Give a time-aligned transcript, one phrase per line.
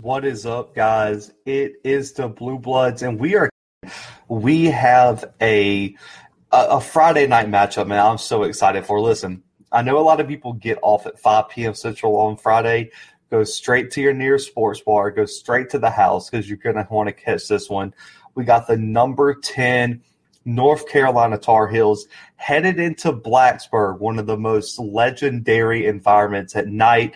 [0.00, 1.32] What is up, guys?
[1.44, 3.50] It is the Blue Bloods, and we are
[4.26, 5.94] we have a
[6.50, 7.98] a, Friday night matchup, man.
[7.98, 9.02] I'm so excited for.
[9.02, 11.74] Listen, I know a lot of people get off at 5 p.m.
[11.74, 12.90] Central on Friday.
[13.30, 15.10] Go straight to your nearest sports bar.
[15.10, 17.92] Go straight to the house because you're gonna want to catch this one.
[18.34, 20.02] We got the number 10
[20.46, 22.06] North Carolina Tar Heels
[22.36, 27.14] headed into Blacksburg, one of the most legendary environments at night.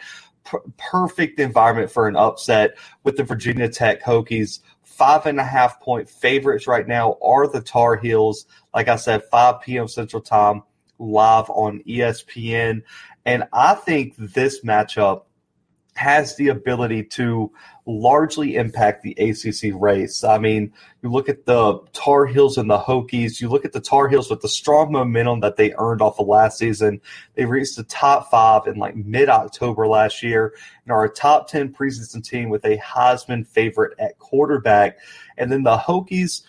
[0.79, 4.61] Perfect environment for an upset with the Virginia Tech Hokies.
[4.83, 8.47] Five and a half point favorites right now are the Tar Heels.
[8.75, 9.89] Like I said, 5 p.m.
[9.89, 10.63] Central Time,
[10.99, 12.83] live on ESPN.
[13.25, 15.23] And I think this matchup
[15.97, 17.51] has the ability to
[17.87, 20.25] largely impact the ACC race.
[20.25, 20.73] I mean,
[21.03, 24.29] you look at the Tar Heels and the Hokies, you look at the Tar Heels
[24.29, 27.01] with the strong momentum that they earned off of last season.
[27.35, 31.49] They reached the top five in like mid October last year and are a top
[31.49, 34.99] 10 preseason team with a Heisman favorite at quarterback.
[35.39, 36.43] And then the Hokies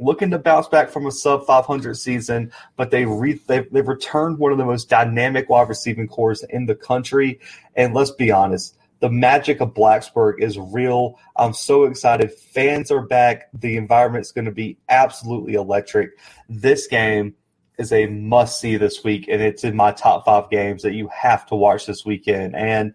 [0.00, 4.38] looking to bounce back from a sub 500 season, but they re- they've, they've returned
[4.38, 7.38] one of the most dynamic wide receiving cores in the country.
[7.76, 11.18] And let's be honest, the magic of Blacksburg is real.
[11.36, 12.32] I'm so excited.
[12.32, 13.48] Fans are back.
[13.54, 16.10] The environment's going to be absolutely electric.
[16.48, 17.34] This game
[17.78, 21.08] is a must see this week, and it's in my top five games that you
[21.08, 22.54] have to watch this weekend.
[22.54, 22.94] And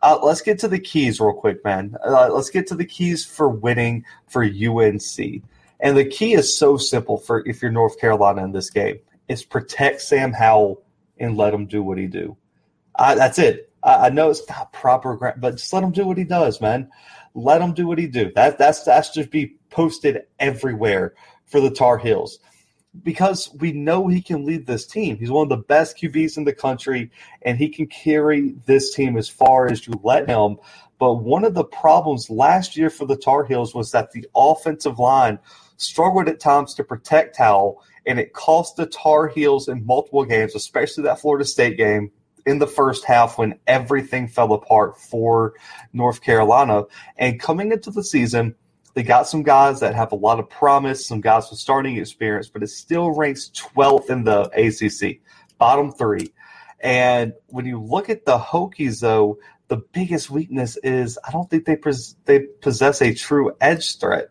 [0.00, 1.96] uh, let's get to the keys real quick, man.
[2.04, 5.42] Uh, let's get to the keys for winning for UNC.
[5.80, 9.44] And the key is so simple for if you're North Carolina in this game is
[9.44, 10.80] protect Sam Howell
[11.18, 12.36] and let him do what he do.
[12.94, 13.71] Uh, that's it.
[13.82, 16.90] I, I know it's not proper, but just let him do what he does, man.
[17.34, 18.30] Let him do what he do.
[18.34, 21.14] That that's that's just be posted everywhere
[21.46, 22.38] for the Tar Heels
[23.02, 25.16] because we know he can lead this team.
[25.16, 27.10] He's one of the best QBs in the country,
[27.42, 30.58] and he can carry this team as far as you let him.
[30.98, 34.98] But one of the problems last year for the Tar Heels was that the offensive
[34.98, 35.38] line
[35.76, 40.54] struggled at times to protect Howell, and it cost the Tar Heels in multiple games,
[40.54, 42.10] especially that Florida State game,
[42.46, 45.54] in the first half when everything fell apart for
[45.92, 46.84] North Carolina.
[47.16, 48.54] And coming into the season,
[48.94, 52.48] they got some guys that have a lot of promise, some guys with starting experience,
[52.48, 55.20] but it still ranks 12th in the ACC,
[55.58, 56.32] bottom three.
[56.80, 59.38] And when you look at the Hokies, though,
[59.68, 64.28] the biggest weakness is I don't think they pres- they possess a true edge threat.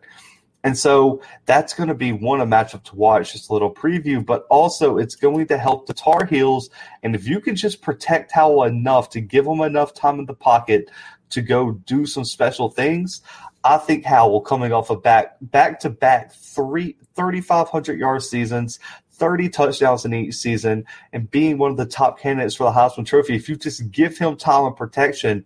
[0.64, 4.24] And so that's going to be one a matchup to watch, just a little preview,
[4.24, 6.70] but also it's going to help the Tar Heels.
[7.02, 10.34] And if you can just protect Howell enough to give him enough time in the
[10.34, 10.88] pocket
[11.30, 13.22] to go do some special things,
[13.64, 18.78] I think Howell coming off a of back back to back three 3,500 yard seasons,
[19.12, 23.06] 30 touchdowns in each season, and being one of the top candidates for the Heisman
[23.06, 25.44] Trophy, if you just give him time and protection,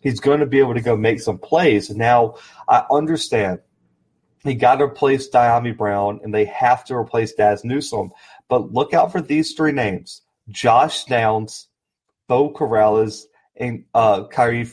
[0.00, 1.90] he's going to be able to go make some plays.
[1.90, 2.36] Now,
[2.68, 3.60] I understand
[4.44, 8.12] he got to replace Dyami Brown, and they have to replace Dazz Newsome.
[8.48, 11.68] But look out for these three names: Josh Downs,
[12.28, 13.24] Beau Corrales,
[13.56, 14.24] and uh,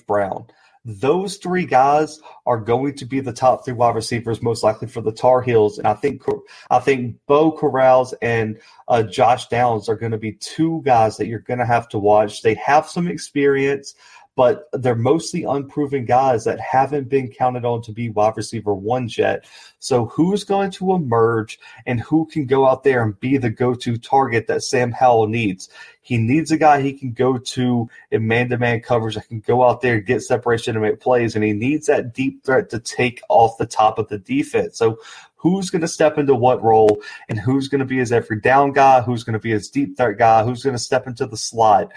[0.08, 0.46] Brown.
[0.88, 5.02] Those three guys are going to be the top three wide receivers, most likely for
[5.02, 5.80] the Tar Heels.
[5.80, 6.22] And I think
[6.70, 11.26] I think Beau Corrales and uh, Josh Downs are going to be two guys that
[11.26, 12.44] you're going to have to watch.
[12.44, 13.96] They have some experience
[14.36, 19.18] but they're mostly unproven guys that haven't been counted on to be wide receiver ones
[19.18, 19.46] yet.
[19.80, 23.98] So who's going to emerge and who can go out there and be the go-to
[23.98, 25.70] target that Sam Howell needs?
[26.02, 29.82] He needs a guy he can go to in man-to-man coverage that can go out
[29.82, 33.58] there, get separation and make plays, and he needs that deep threat to take off
[33.58, 34.78] the top of the defense.
[34.78, 35.00] So
[35.36, 38.74] who's going to step into what role and who's going to be his every down
[38.74, 41.38] guy, who's going to be his deep threat guy, who's going to step into the
[41.38, 41.92] slot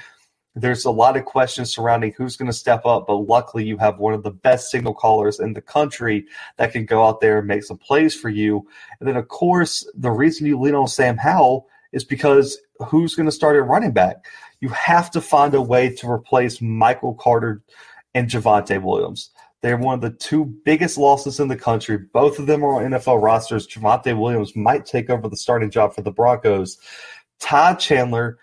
[0.60, 3.98] there's a lot of questions surrounding who's going to step up, but luckily you have
[3.98, 6.26] one of the best signal callers in the country
[6.56, 8.66] that can go out there and make some plays for you.
[9.00, 13.26] And then, of course, the reason you lean on Sam Howell is because who's going
[13.26, 14.24] to start at running back?
[14.60, 17.62] You have to find a way to replace Michael Carter
[18.14, 19.30] and Javonte Williams.
[19.60, 21.98] They're one of the two biggest losses in the country.
[21.98, 23.66] Both of them are on NFL rosters.
[23.66, 26.78] Javonte Williams might take over the starting job for the Broncos.
[27.40, 28.38] Todd Chandler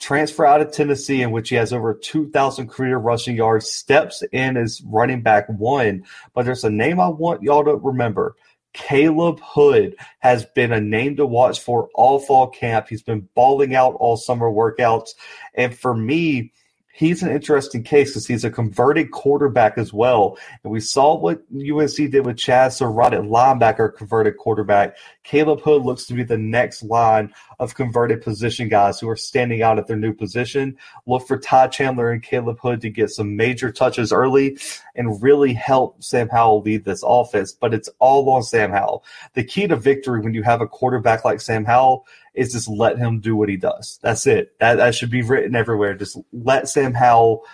[0.00, 4.56] transfer out of Tennessee, in which he has over 2,000 career rushing yards, steps in
[4.56, 6.04] as running back one.
[6.34, 8.34] But there's a name I want y'all to remember.
[8.72, 12.88] Caleb Hood has been a name to watch for all fall camp.
[12.88, 15.10] He's been balling out all summer workouts.
[15.54, 16.52] And for me,
[16.92, 20.38] he's an interesting case because he's a converted quarterback as well.
[20.62, 24.96] And we saw what UNC did with Chazz Surratt at linebacker, converted quarterback.
[25.22, 29.62] Caleb Hood looks to be the next line of converted position guys who are standing
[29.62, 30.76] out at their new position.
[31.06, 34.58] Look for Ty Chandler and Caleb Hood to get some major touches early
[34.94, 37.52] and really help Sam Howell lead this offense.
[37.52, 39.04] But it's all on Sam Howell.
[39.34, 42.06] The key to victory when you have a quarterback like Sam Howell
[42.40, 43.98] is just let him do what he does.
[44.02, 44.58] That's it.
[44.60, 45.94] That, that should be written everywhere.
[45.94, 47.44] Just let Sam Howell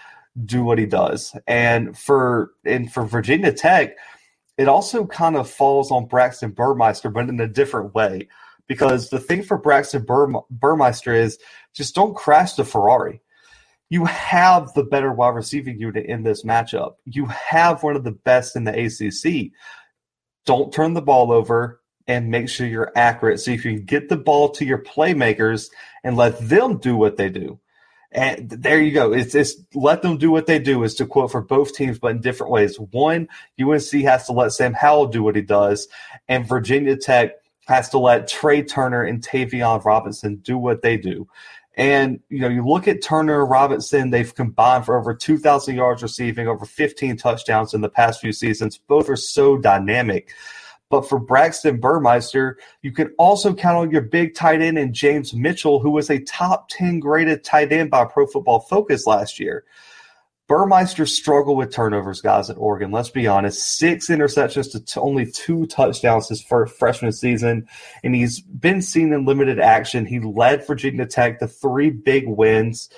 [0.44, 1.36] do what he does.
[1.48, 3.96] And for and for Virginia Tech,
[4.56, 8.28] it also kind of falls on Braxton Burmeister, but in a different way.
[8.68, 11.38] Because the thing for Braxton Bur- Burmeister is
[11.74, 13.20] just don't crash the Ferrari.
[13.88, 16.94] You have the better wide receiving unit in this matchup.
[17.04, 19.50] You have one of the best in the ACC.
[20.44, 24.08] Don't turn the ball over and make sure you're accurate so if you can get
[24.08, 25.70] the ball to your playmakers
[26.04, 27.58] and let them do what they do.
[28.12, 29.12] And there you go.
[29.12, 32.12] It's, it's let them do what they do is to quote for both teams, but
[32.12, 32.78] in different ways.
[32.78, 33.28] One,
[33.60, 35.88] UNC has to let Sam Howell do what he does,
[36.28, 37.32] and Virginia Tech
[37.66, 41.28] has to let Tre Turner and Tayvion Robinson do what they do.
[41.76, 46.48] And you know, you look at Turner Robinson; they've combined for over 2,000 yards receiving,
[46.48, 48.78] over 15 touchdowns in the past few seasons.
[48.78, 50.32] Both are so dynamic.
[50.88, 55.34] But for Braxton Burmeister, you can also count on your big tight end in James
[55.34, 59.64] Mitchell, who was a top 10 graded tight end by Pro Football Focus last year.
[60.48, 62.92] Burmeister struggled with turnovers, guys, at Oregon.
[62.92, 63.78] Let's be honest.
[63.78, 67.66] Six interceptions to t- only two touchdowns his first freshman season,
[68.04, 70.06] and he's been seen in limited action.
[70.06, 72.90] He led Virginia Tech to three big wins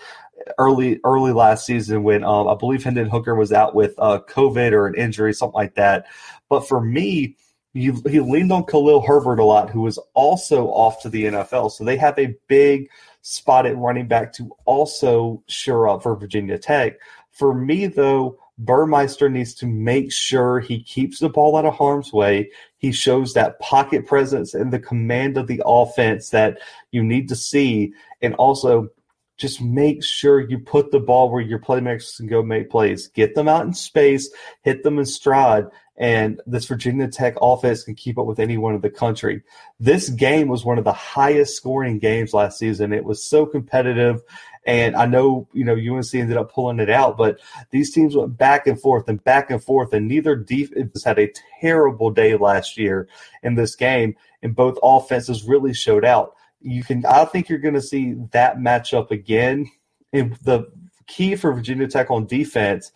[0.58, 4.72] early early last season when um, I believe Hendon Hooker was out with uh, COVID
[4.72, 6.06] or an injury, something like that.
[6.50, 7.36] But for me,
[7.74, 11.70] he, leaned on Khalil Herbert a lot, who was also off to the NFL.
[11.70, 12.88] So they have a big
[13.22, 16.94] spot at running back to also shore up for Virginia Tech.
[17.30, 22.12] For me, though, Burmeister needs to make sure he keeps the ball out of harm's
[22.12, 22.50] way.
[22.78, 26.58] He shows that pocket presence and the command of the offense that
[26.90, 27.92] you need to see.
[28.20, 28.88] And also,
[29.36, 33.06] just make sure you put the ball where your playmakers can go make plays.
[33.06, 34.28] Get them out in space,
[34.62, 35.66] hit them in stride,
[35.98, 39.42] and this Virginia Tech offense can keep up with anyone in the country.
[39.80, 42.92] This game was one of the highest scoring games last season.
[42.92, 44.22] It was so competitive.
[44.64, 47.40] And I know, you know, UNC ended up pulling it out, but
[47.70, 51.32] these teams went back and forth and back and forth, and neither defense had a
[51.60, 53.08] terrible day last year
[53.42, 56.34] in this game, and both offenses really showed out.
[56.60, 59.68] You can, I think you're going to see that matchup again.
[60.12, 60.70] And the
[61.08, 62.92] key for Virginia Tech on defense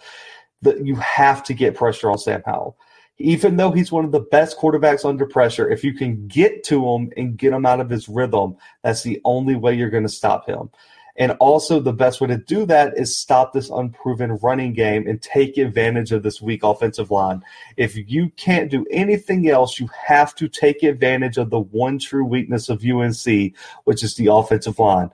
[0.61, 2.77] that you have to get pressure on Sam Howell
[3.19, 6.87] even though he's one of the best quarterbacks under pressure, if you can get to
[6.89, 10.09] him and get him out of his rhythm, that's the only way you're going to
[10.09, 10.71] stop him.
[11.17, 15.21] And also, the best way to do that is stop this unproven running game and
[15.21, 17.43] take advantage of this weak offensive line.
[17.77, 22.25] If you can't do anything else, you have to take advantage of the one true
[22.25, 23.55] weakness of UNC,
[23.85, 25.11] which is the offensive line.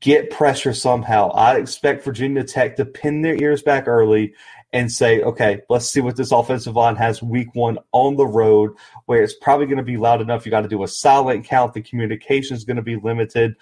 [0.00, 1.28] Get pressure somehow.
[1.32, 4.32] I expect Virginia Tech to pin their ears back early
[4.74, 8.72] and say, okay, let's see what this offensive line has week one on the road,
[9.06, 10.44] where it's probably going to be loud enough.
[10.44, 11.74] You got to do a silent count.
[11.74, 13.54] The communication is going to be limited.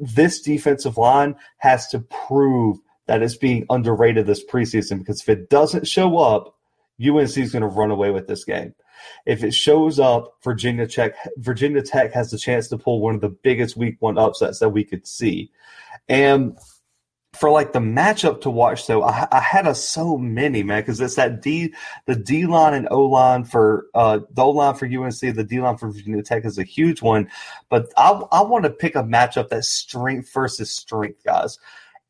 [0.00, 5.48] This defensive line has to prove that it's being underrated this preseason because if it
[5.48, 6.56] doesn't show up,
[7.00, 8.74] UNC is going to run away with this game.
[9.26, 13.20] If it shows up, Virginia Tech, Virginia Tech has the chance to pull one of
[13.20, 15.52] the biggest week one upsets that we could see.
[16.08, 16.58] And
[17.32, 21.00] for like the matchup to watch though, I, I had a so many man because
[21.00, 21.72] it's that D
[22.06, 25.60] the D line and O line for uh the O line for UNC, the D
[25.60, 27.30] line for Virginia Tech is a huge one,
[27.68, 31.58] but I I want to pick a matchup that's strength versus strength, guys,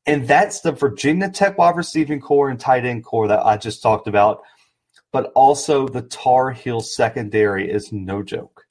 [0.06, 3.82] and that's the Virginia Tech wide receiving core and tight end core that I just
[3.82, 4.40] talked about,
[5.12, 8.64] but also the Tar Heel secondary is no joke.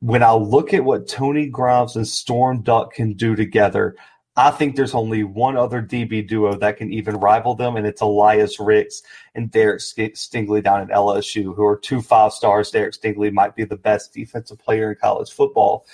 [0.00, 3.96] When I look at what Tony Grimes and Storm Duck can do together,
[4.36, 8.00] I think there's only one other DB duo that can even rival them, and it's
[8.00, 9.02] Elias Ricks
[9.34, 12.70] and Derek Stingley down at LSU, who are two five stars.
[12.70, 15.86] Derek Stingley might be the best defensive player in college football.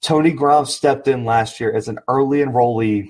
[0.00, 3.08] Tony Grimes stepped in last year as an early enrollee,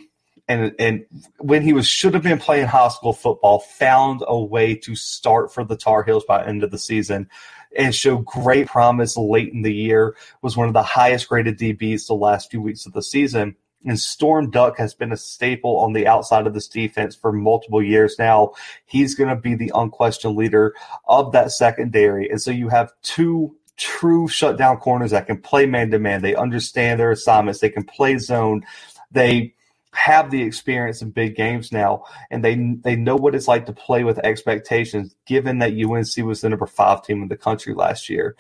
[0.49, 1.05] and and
[1.41, 5.53] when he was should have been playing high school football, found a way to start
[5.53, 7.29] for the Tar Heels by end of the season
[7.77, 10.17] and showed great promise late in the year.
[10.41, 13.55] Was one of the highest graded DBs the last few weeks of the season
[13.85, 17.83] and Storm Duck has been a staple on the outside of this defense for multiple
[17.83, 18.53] years now.
[18.87, 20.75] He's going to be the unquestioned leader
[21.07, 22.29] of that secondary.
[22.29, 26.23] And so you have two true shutdown corners that can play man to man.
[26.23, 27.61] They understand their assignments.
[27.61, 28.65] They can play zone.
[29.13, 29.55] They
[29.93, 33.73] have the experience in big games now, and they they know what it's like to
[33.73, 35.15] play with expectations.
[35.27, 38.37] Given that UNC was the number five team in the country last year,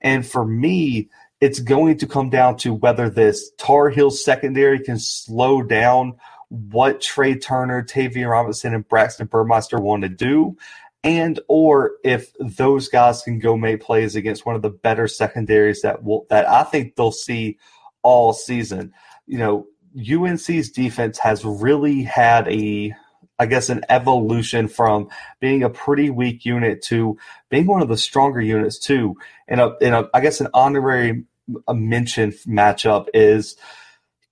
[0.00, 1.08] and for me,
[1.40, 6.14] it's going to come down to whether this Tar Heels secondary can slow down
[6.48, 10.56] what Tre Turner, Tayvion Robinson, and Braxton Burmeister want to do,
[11.04, 15.82] and or if those guys can go make plays against one of the better secondaries
[15.82, 17.58] that will that I think they'll see
[18.02, 18.92] all season.
[19.26, 19.66] You know,
[19.96, 22.94] UNC's defense has really had a
[23.38, 25.08] I guess an evolution from
[25.40, 27.18] being a pretty weak unit to
[27.50, 29.16] being one of the stronger units too.
[29.46, 31.24] And a, in a I guess an honorary
[31.68, 33.56] mention matchup is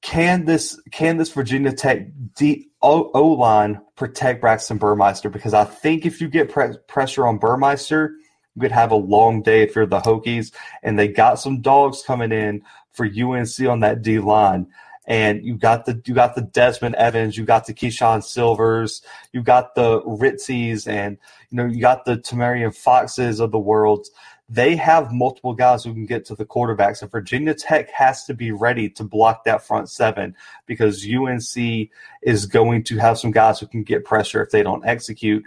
[0.02, 3.00] can this can this Virginia Tech D, o,
[3.32, 5.30] line protect Braxton Burmeister?
[5.30, 8.14] Because I think if you get pre- pressure on Burmeister,
[8.54, 10.52] you could have a long day if you're the Hokies.
[10.82, 14.68] And they got some dogs coming in for UNC on that D line.
[15.06, 19.42] And you got the you got the Desmond Evans, you got the Keeshawn Silvers, you
[19.42, 21.16] got the Ritzies, and
[21.50, 24.08] you know you got the Tamarian Foxes of the world
[24.48, 28.34] they have multiple guys who can get to the quarterbacks, and Virginia Tech has to
[28.34, 30.36] be ready to block that front seven
[30.66, 31.90] because UNC
[32.22, 35.44] is going to have some guys who can get pressure if they don't execute.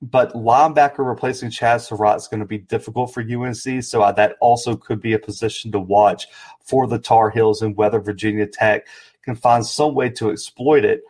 [0.00, 4.36] But linebacker replacing Chad Surratt is going to be difficult for UNC, so uh, that
[4.40, 6.28] also could be a position to watch
[6.64, 8.86] for the Tar Heels and whether Virginia Tech
[9.22, 11.02] can find some way to exploit it.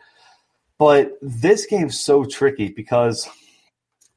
[0.79, 3.29] But this game's so tricky because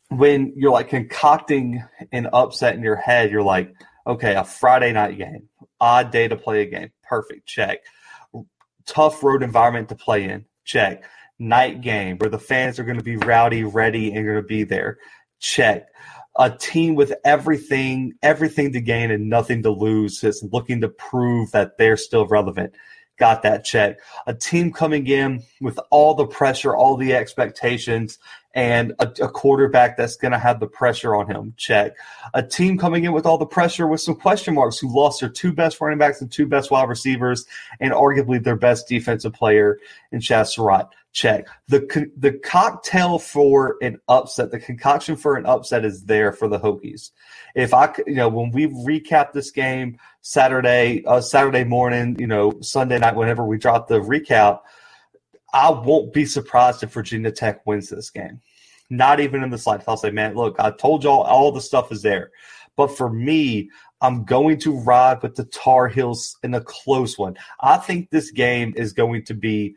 [0.08, 3.74] when you're like concocting an upset in your head, you're like,
[4.06, 5.48] okay, a Friday night game,
[5.80, 7.80] odd day to play a game, perfect, check.
[8.86, 11.04] Tough road environment to play in, check.
[11.42, 14.64] Night game where the fans are going to be rowdy, ready, and going to be
[14.64, 14.98] there,
[15.40, 15.86] check.
[16.38, 21.50] A team with everything, everything to gain and nothing to lose is looking to prove
[21.50, 22.74] that they're still relevant
[23.18, 23.98] got that check.
[24.26, 28.18] A team coming in with all the pressure, all the expectations,
[28.54, 31.54] and a, a quarterback that's going to have the pressure on him.
[31.56, 31.96] Check.
[32.34, 35.30] A team coming in with all the pressure with some question marks who lost their
[35.30, 37.46] two best running backs and two best wide receivers
[37.80, 39.78] and arguably their best defensive player
[40.10, 40.88] in Chad Surratt.
[41.12, 41.46] Check.
[41.68, 46.58] The, the cocktail for an upset, the concoction for an upset is there for the
[46.58, 47.10] Hokies.
[47.54, 52.54] If I, you know, when we recap this game Saturday, uh, Saturday morning, you know,
[52.62, 54.60] Sunday night, whenever we drop the recap–
[55.52, 58.40] I won't be surprised if Virginia Tech wins this game.
[58.90, 59.88] Not even in the slightest.
[59.88, 62.30] I'll say, man, look, I told y'all all the stuff is there.
[62.76, 67.36] But for me, I'm going to ride with the Tar Heels in a close one.
[67.60, 69.76] I think this game is going to be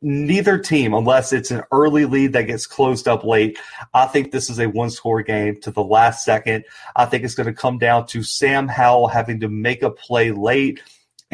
[0.00, 3.58] neither team, unless it's an early lead that gets closed up late.
[3.92, 6.64] I think this is a one score game to the last second.
[6.94, 10.30] I think it's going to come down to Sam Howell having to make a play
[10.30, 10.80] late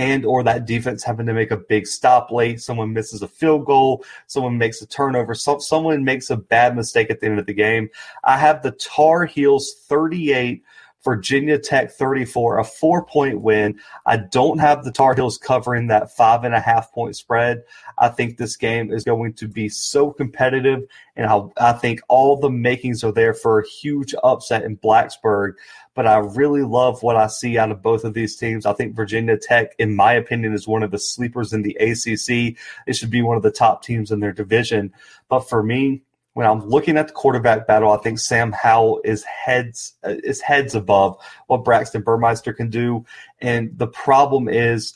[0.01, 2.59] and or that defense having to make a big stop late.
[2.63, 4.03] Someone misses a field goal.
[4.29, 5.35] Someone makes a turnover.
[5.35, 7.91] So, someone makes a bad mistake at the end of the game.
[8.25, 10.65] I have the Tar Heels 38
[11.05, 13.81] Virginia Tech 34, a four point win.
[14.05, 17.63] I don't have the Tar Heels covering that five and a half point spread.
[17.99, 20.83] I think this game is going to be so competitive,
[21.17, 25.55] and I, I think all the makings are there for a huge upset in Blacksburg.
[25.95, 28.65] But I really love what I see out of both of these teams.
[28.65, 32.57] I think Virginia Tech, in my opinion, is one of the sleepers in the ACC.
[32.87, 34.93] It should be one of the top teams in their division.
[35.29, 36.03] But for me,
[36.35, 40.41] when I'm looking at the quarterback battle, I think Sam Howell is heads uh, is
[40.41, 41.17] heads above
[41.49, 43.05] what Braxton Burmeister can do,
[43.41, 44.95] and the problem is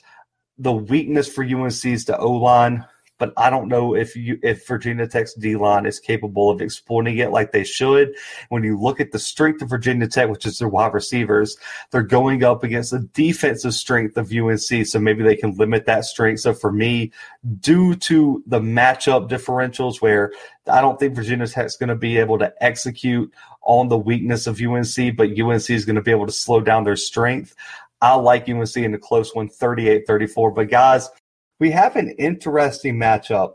[0.59, 2.85] the weakness for UNC is the O line
[3.19, 7.19] but I don't know if you if Virginia Tech's D line is capable of exploiting
[7.19, 8.15] it like they should.
[8.49, 11.57] When you look at the strength of Virginia Tech, which is their wide receivers,
[11.91, 16.05] they're going up against the defensive strength of UNC, so maybe they can limit that
[16.05, 16.41] strength.
[16.41, 17.13] So for me,
[17.61, 20.33] due to the matchup differentials, where
[20.67, 24.61] I don't think Virginia Tech's going to be able to execute on the weakness of
[24.61, 27.55] UNC, but UNC is going to be able to slow down their strength.
[28.01, 30.51] I like UNC in a close one, 38 34.
[30.51, 31.09] But guys,
[31.59, 33.55] we have an interesting matchup.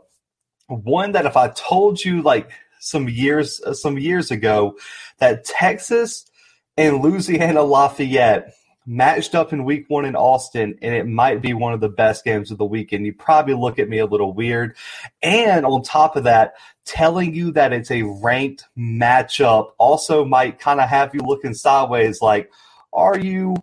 [0.68, 4.78] One that if I told you like some years uh, some years ago
[5.18, 6.26] that Texas
[6.76, 8.54] and Louisiana Lafayette
[8.86, 12.24] matched up in week one in Austin, and it might be one of the best
[12.24, 13.06] games of the weekend.
[13.06, 14.76] You probably look at me a little weird.
[15.22, 16.54] And on top of that,
[16.84, 22.20] telling you that it's a ranked matchup also might kind of have you looking sideways
[22.20, 22.50] like,
[22.92, 23.54] are you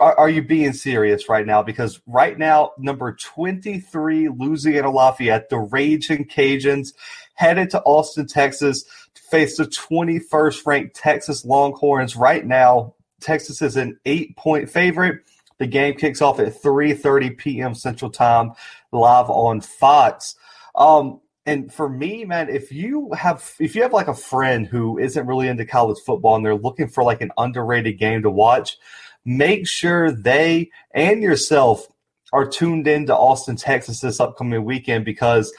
[0.00, 1.62] are, are, you being serious right now?
[1.62, 6.94] Because right now, number 23, Louisiana Lafayette, the Raging Cajuns,
[7.34, 8.84] headed to Austin, Texas
[9.14, 12.16] to face the 21st ranked Texas Longhorns.
[12.16, 15.20] Right now, Texas is an eight point favorite.
[15.58, 17.74] The game kicks off at 3:30 p.m.
[17.74, 18.52] Central Time,
[18.92, 20.34] live on Fox.
[20.74, 24.98] Um, and for me, man, if you have if you have like a friend who
[24.98, 28.78] isn't really into college football and they're looking for like an underrated game to watch,
[29.24, 31.88] make sure they and yourself
[32.32, 35.52] are tuned in to Austin, Texas this upcoming weekend because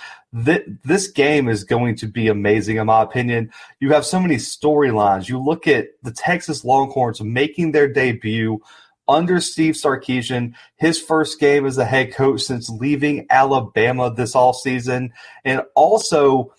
[0.46, 3.50] th- this game is going to be amazing, in my opinion.
[3.80, 5.30] You have so many storylines.
[5.30, 8.60] You look at the Texas Longhorns making their debut
[9.08, 15.12] under Steve Sarkisian, his first game as a head coach since leaving Alabama this offseason.
[15.46, 16.54] And also,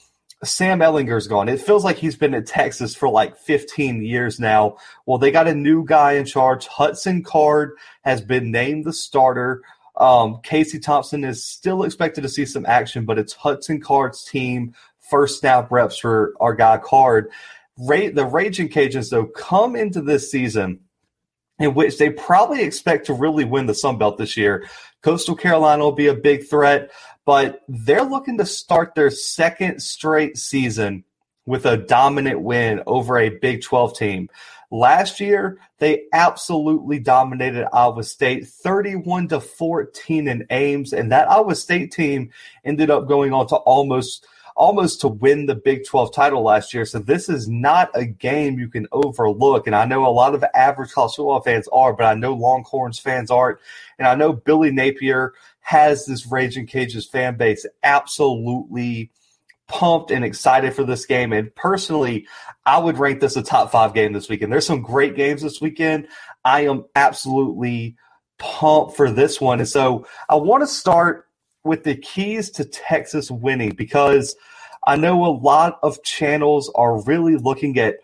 [0.45, 1.49] Sam Ehlinger's gone.
[1.49, 4.77] It feels like he's been at Texas for like 15 years now.
[5.07, 6.67] Well, they got a new guy in charge.
[6.67, 9.63] Hudson Card has been named the starter.
[9.97, 14.75] Um, Casey Thompson is still expected to see some action, but it's Hudson Card's team.
[15.01, 17.31] First snap reps for our guy Card.
[17.79, 20.81] Ra- the Raging Cajuns, though, come into this season
[21.59, 24.69] in which they probably expect to really win the Sun Belt this year.
[25.03, 26.91] Coastal Carolina will be a big threat,
[27.27, 31.05] but they're looking to start their second straight season
[31.45, 34.31] with a dominant win over a Big 12 team.
[34.71, 41.55] Last year, they absolutely dominated Iowa State 31 to 14 in Ames, and that Iowa
[41.55, 42.31] State team
[42.65, 46.87] ended up going on to almost almost to win the Big 12 title last year.
[46.87, 49.67] So this is not a game you can overlook.
[49.67, 52.99] And I know a lot of average college football fans are, but I know Longhorns
[52.99, 53.59] fans aren't.
[53.99, 55.35] And I know Billy Napier
[55.67, 59.11] has this Raging Cajuns fan base absolutely
[59.67, 61.33] pumped and excited for this game.
[61.33, 62.29] And personally,
[62.65, 64.53] I would rank this a top five game this weekend.
[64.53, 66.07] There's some great games this weekend.
[66.45, 67.97] I am absolutely
[68.39, 69.59] pumped for this one.
[69.59, 71.27] And so I want to start
[71.65, 74.37] with the keys to Texas winning because
[74.87, 77.97] I know a lot of channels are really looking at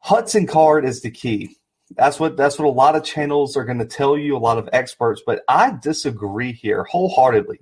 [0.00, 1.56] Hudson Card as the key.
[1.90, 4.58] That's what that's what a lot of channels are going to tell you, a lot
[4.58, 7.60] of experts, but I disagree here wholeheartedly.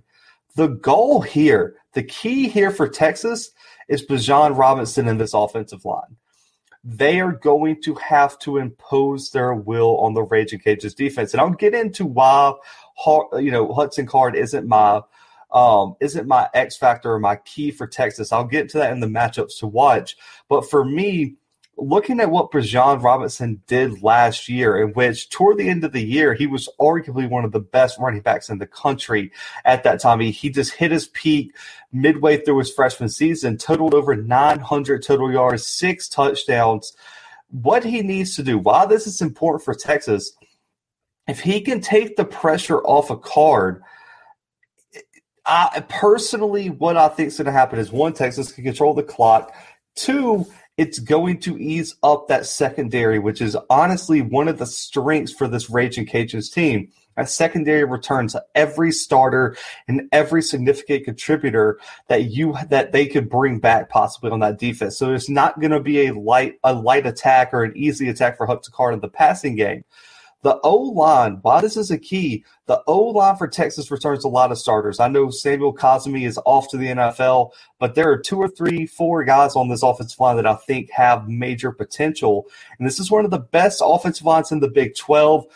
[0.57, 3.51] The goal here, the key here for Texas
[3.89, 6.17] is Bijan Robinson in this offensive line.
[6.83, 11.33] They are going to have to impose their will on the Raging Cajuns defense.
[11.33, 12.55] And I'll get into why
[13.35, 15.03] you know Hudson Card isn't my
[15.53, 18.33] um, isn't my X factor or my key for Texas.
[18.33, 20.17] I'll get to that in the matchups to watch.
[20.49, 21.37] But for me,
[21.77, 26.05] looking at what Bijan Robinson did last year, in which toward the end of the
[26.05, 29.33] year, he was arguably one of the best running backs in the country
[29.65, 30.21] at that time.
[30.21, 31.55] He, he just hit his peak
[31.93, 36.97] midway through his freshman season, totaled over 900 total yards, six touchdowns.
[37.51, 40.33] What he needs to do, why this is important for Texas,
[41.27, 43.83] if he can take the pressure off a card,
[45.47, 49.03] I personally, what I think is going to happen is one, Texas can control the
[49.03, 49.55] clock.
[49.95, 55.33] Two, it's going to ease up that secondary, which is honestly one of the strengths
[55.33, 56.91] for this Raging Cajuns team.
[57.17, 59.57] A secondary returns every starter
[59.87, 64.99] and every significant contributor that you that they could bring back possibly on that defense.
[64.99, 68.37] So it's not going to be a light a light attack or an easy attack
[68.37, 69.85] for Hudson Card in the passing game.
[70.45, 74.29] The O line, why this is a key, the O line for Texas returns a
[74.29, 75.01] lot of starters.
[75.01, 78.85] I know Samuel Cosmi is off to the NFL, but there are two or three,
[78.85, 82.45] four guys on this offensive line that I think have major potential.
[82.79, 85.47] And this is one of the best offensive lines in the Big 12.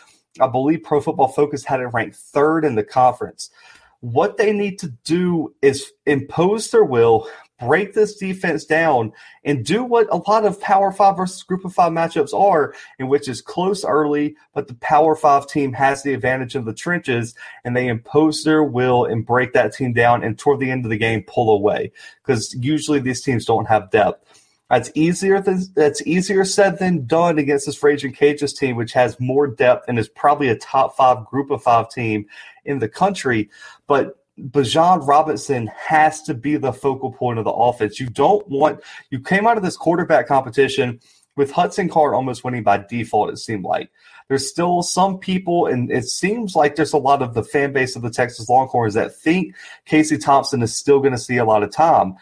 [0.41, 3.51] I believe Pro Football Focus had it ranked third in the conference.
[3.99, 9.11] What they need to do is impose their will, break this defense down
[9.43, 13.07] and do what a lot of Power Five versus Group of Five matchups are, in
[13.07, 17.35] which is close early, but the Power Five team has the advantage of the trenches,
[17.63, 20.89] and they impose their will and break that team down, and toward the end of
[20.89, 21.91] the game, pull away
[22.23, 24.25] because usually these teams don't have depth.
[24.69, 29.19] That's easier than that's easier said than done against this Raging Cajuns team, which has
[29.19, 32.27] more depth and is probably a top five group of five team
[32.65, 33.49] in the country.
[33.87, 34.18] But
[34.49, 37.99] Bijan Robinson has to be the focal point of the offense.
[37.99, 40.99] You don't want you came out of this quarterback competition
[41.35, 43.89] with Hudson Card almost winning by default, it seemed like.
[44.27, 47.95] There's still some people, and it seems like there's a lot of the fan base
[47.95, 51.63] of the Texas Longhorns that think Casey Thompson is still going to see a lot
[51.63, 52.15] of time.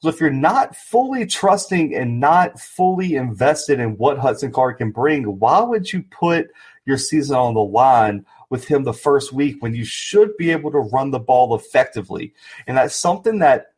[0.00, 4.90] So if you're not fully trusting and not fully invested in what Hudson Card can
[4.90, 6.50] bring, why would you put
[6.84, 10.70] your season on the line with him the first week when you should be able
[10.70, 12.32] to run the ball effectively.
[12.66, 13.72] And that's something that,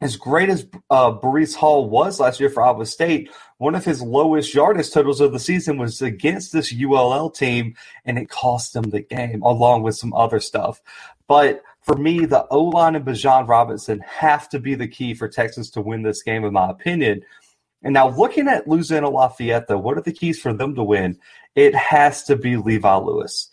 [0.00, 4.52] as great as uh, Hall was last year for Iowa State, one of his lowest
[4.52, 9.00] yardage totals of the season was against this ULL team, and it cost them the
[9.00, 10.82] game, along with some other stuff.
[11.26, 15.28] But for me, the O line and Bijan Robinson have to be the key for
[15.28, 17.22] Texas to win this game, in my opinion.
[17.82, 21.18] And now, looking at Louisiana Lafayette, though, what are the keys for them to win?
[21.54, 23.50] It has to be Levi Lewis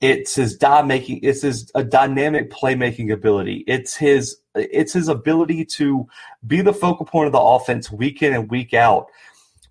[0.00, 1.20] It's his die making.
[1.22, 3.64] It's his a dynamic playmaking ability.
[3.66, 6.06] It's his it's his ability to
[6.46, 9.08] be the focal point of the offense week in and week out.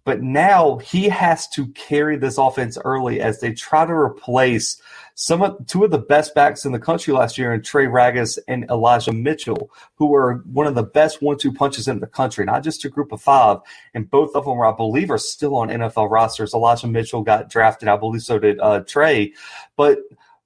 [0.05, 4.81] But now he has to carry this offense early as they try to replace
[5.13, 8.39] some of two of the best backs in the country last year in Trey Ragas
[8.47, 12.63] and Elijah Mitchell, who were one of the best one-two punches in the country, not
[12.63, 13.57] just a group of five.
[13.93, 16.53] And both of them, I believe, are still on NFL rosters.
[16.53, 19.33] Elijah Mitchell got drafted, I believe, so did uh, Trey.
[19.75, 19.99] But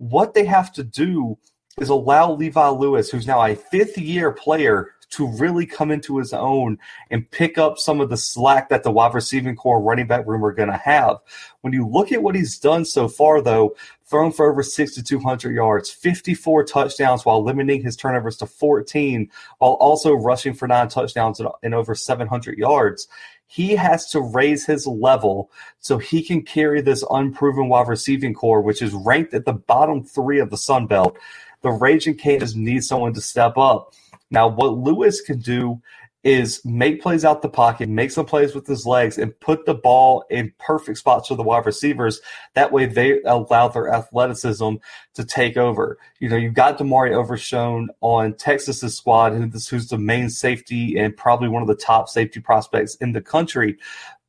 [0.09, 1.37] what they have to do
[1.79, 6.77] is allow Levi Lewis, who's now a fifth-year player, to really come into his own
[7.11, 10.43] and pick up some of the slack that the wide receiving core running back room
[10.43, 11.17] are going to have.
[11.61, 15.91] When you look at what he's done so far, though, thrown for over 6,200 yards,
[15.91, 21.75] 54 touchdowns while limiting his turnovers to 14, while also rushing for nine touchdowns and
[21.75, 23.07] over 700 yards.
[23.53, 28.61] He has to raise his level so he can carry this unproven wide receiving core,
[28.61, 31.19] which is ranked at the bottom three of the Sun Belt.
[31.61, 33.93] The Raging Cajuns need someone to step up.
[34.31, 35.79] Now, what Lewis can do
[36.23, 39.73] is make plays out the pocket, make some plays with his legs, and put the
[39.73, 42.21] ball in perfect spots for the wide receivers.
[42.53, 44.75] That way, they allow their athleticism
[45.15, 45.97] to take over.
[46.19, 51.49] You know, you've got Damari Overshown on Texas's squad, who's the main safety and probably
[51.49, 53.77] one of the top safety prospects in the country.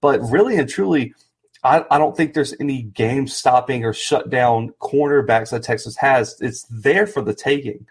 [0.00, 1.14] But really and truly,
[1.62, 6.37] I, I don't think there's any game stopping or shut down cornerbacks that Texas has.
[6.40, 7.87] It's there for the taking.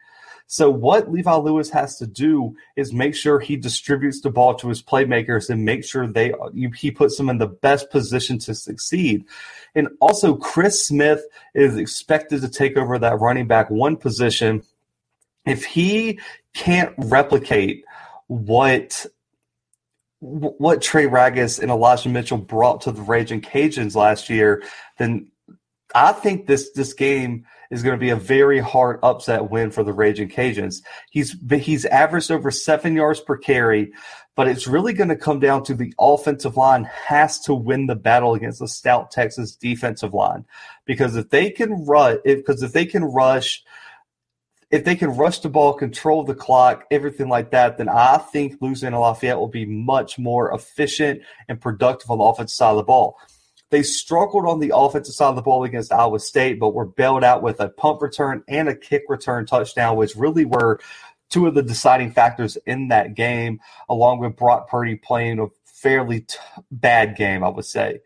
[0.54, 4.70] So what Levi Lewis has to do is make sure he distributes the ball to
[4.70, 6.32] his playmakers and make sure they
[6.76, 9.26] he puts them in the best position to succeed.
[9.74, 14.62] And also Chris Smith is expected to take over that running back one position.
[15.44, 16.20] If he
[16.54, 17.84] can't replicate
[18.28, 19.08] what
[20.20, 24.62] what Trey Ragas and Elijah Mitchell brought to the Raging Cajuns last year,
[25.00, 25.32] then
[25.96, 29.84] I think this this game is going to be a very hard upset win for
[29.84, 30.84] the Raging Cajuns.
[31.10, 33.92] He's he's averaged over seven yards per carry,
[34.36, 37.96] but it's really going to come down to the offensive line has to win the
[37.96, 40.46] battle against the stout Texas defensive line
[40.86, 43.64] because if they can rush, because if, if they can rush.
[44.72, 48.58] If they can rush the ball, control the clock, everything like that, then I think
[48.60, 52.84] Louisiana Lafayette will be much more efficient and productive on the offensive side of the
[52.84, 53.20] ball.
[53.74, 57.24] They struggled on the offensive side of the ball against Iowa State, but were bailed
[57.24, 60.80] out with a punt return and a kick return touchdown, which really were
[61.32, 63.60] two of the deciding factors in that game,
[63.90, 66.38] along with Brock Purdy playing a fairly t-
[66.70, 68.02] bad game, I would say.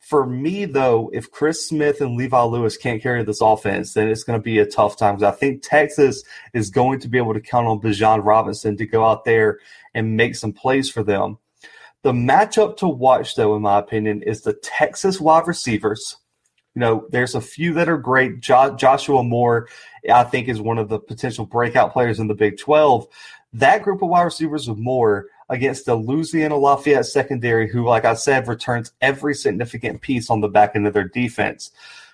[0.00, 4.22] For me, though, if Chris Smith and Levi Lewis can't carry this offense, then it's
[4.22, 7.40] going to be a tough time I think Texas is going to be able to
[7.40, 9.60] count on Bijan Robinson to go out there
[9.94, 11.38] and make some plays for them.
[12.06, 16.18] The matchup to watch, though, in my opinion, is the Texas wide receivers.
[16.76, 18.38] You know, there's a few that are great.
[18.38, 19.68] Jo- Joshua Moore,
[20.08, 23.08] I think, is one of the potential breakout players in the Big 12.
[23.54, 28.14] That group of wide receivers with Moore against the Louisiana Lafayette secondary, who, like I
[28.14, 31.72] said, returns every significant piece on the back end of their defense.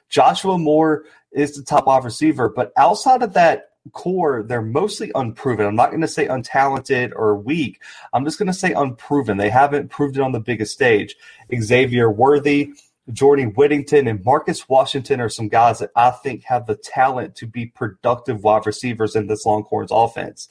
[0.09, 5.67] Joshua Moore is the top wide receiver, but outside of that core, they're mostly unproven.
[5.67, 7.81] I'm not going to say untalented or weak.
[8.13, 9.37] I'm just going to say unproven.
[9.37, 11.17] They haven't proved it on the biggest stage.
[11.55, 12.73] Xavier Worthy,
[13.13, 17.47] Jordan Whittington, and Marcus Washington are some guys that I think have the talent to
[17.47, 20.49] be productive wide receivers in this Longhorns offense.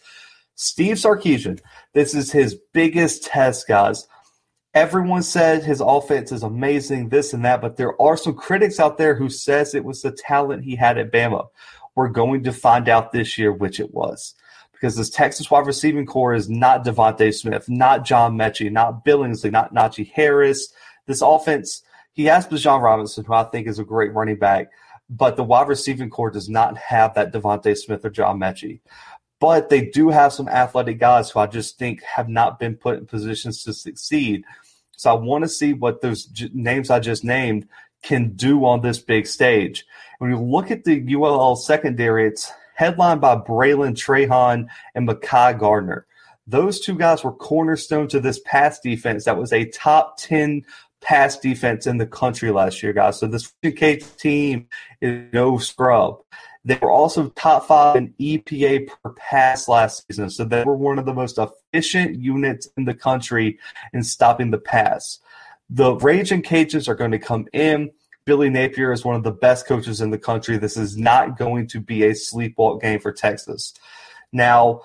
[0.56, 1.60] Steve Sarkisian,
[1.94, 4.08] this is his biggest test, guys.
[4.74, 8.98] Everyone said his offense is amazing, this and that, but there are some critics out
[8.98, 11.48] there who says it was the talent he had at Bama.
[11.96, 14.34] We're going to find out this year which it was.
[14.72, 19.52] Because this Texas wide receiving core is not DeVonta Smith, not John Metchie, not Billingsley,
[19.52, 20.74] not Najee Harris.
[21.06, 24.72] This offense, he has Bijan Robinson, who I think is a great running back,
[25.08, 28.80] but the wide receiving core does not have that DeVonta Smith or John Metchie.
[29.40, 32.98] But they do have some athletic guys who I just think have not been put
[32.98, 34.46] in positions to succeed.
[34.96, 37.68] So I want to see what those names I just named
[38.04, 39.86] can do on this big stage.
[40.22, 46.06] When you look at the ULL secondary, it's headlined by Bralen Trahan and Mekhi Garner.
[46.46, 50.64] Those two guys were cornerstone to this pass defense that was a top 10
[51.02, 53.20] pass defense in the country last year, guys.
[53.20, 54.68] So this K team
[55.02, 56.20] is no scrub.
[56.64, 60.30] They were also top five in EPA per pass last season.
[60.30, 63.58] So they were one of the most efficient units in the country
[63.92, 65.18] in stopping the pass.
[65.68, 67.90] The Raging Cajuns are going to come in.
[68.26, 70.58] Billy Napier is one of the best coaches in the country.
[70.58, 73.74] This is not going to be a sleepwalk game for Texas.
[74.32, 74.82] Now,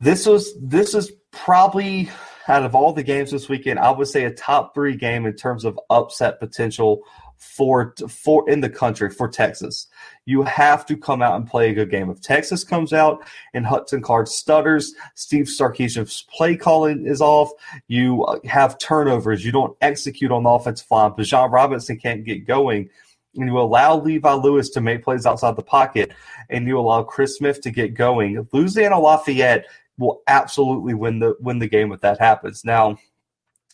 [0.00, 2.10] this was this is probably
[2.48, 5.34] out of all the games this weekend, I would say a top three game in
[5.36, 7.02] terms of upset potential
[7.36, 9.86] for for in the country for Texas.
[10.30, 12.08] You have to come out and play a good game.
[12.08, 17.50] If Texas comes out and Hudson Card stutters, Steve Sarkisian's play calling is off.
[17.88, 19.44] You uh, have turnovers.
[19.44, 21.10] You don't execute on the offensive line.
[21.12, 22.90] Bijan Robinson can't get going.
[23.34, 26.12] And you allow Levi Lewis to make plays outside the pocket,
[26.48, 28.46] and you allow Chris Smith to get going.
[28.52, 29.66] Louisiana Lafayette
[29.98, 32.64] will absolutely win the win the game if that happens.
[32.64, 32.98] Now,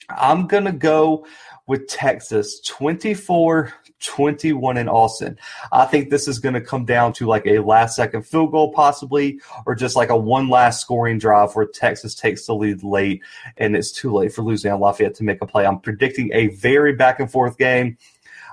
[0.09, 1.27] I'm gonna go
[1.67, 5.39] with Texas 24 21 in Austin.
[5.73, 8.73] I think this is going to come down to like a last second field goal,
[8.73, 13.23] possibly, or just like a one last scoring drive where Texas takes the lead late
[13.57, 15.67] and it's too late for Louisiana Lafayette to make a play.
[15.67, 17.97] I'm predicting a very back and forth game.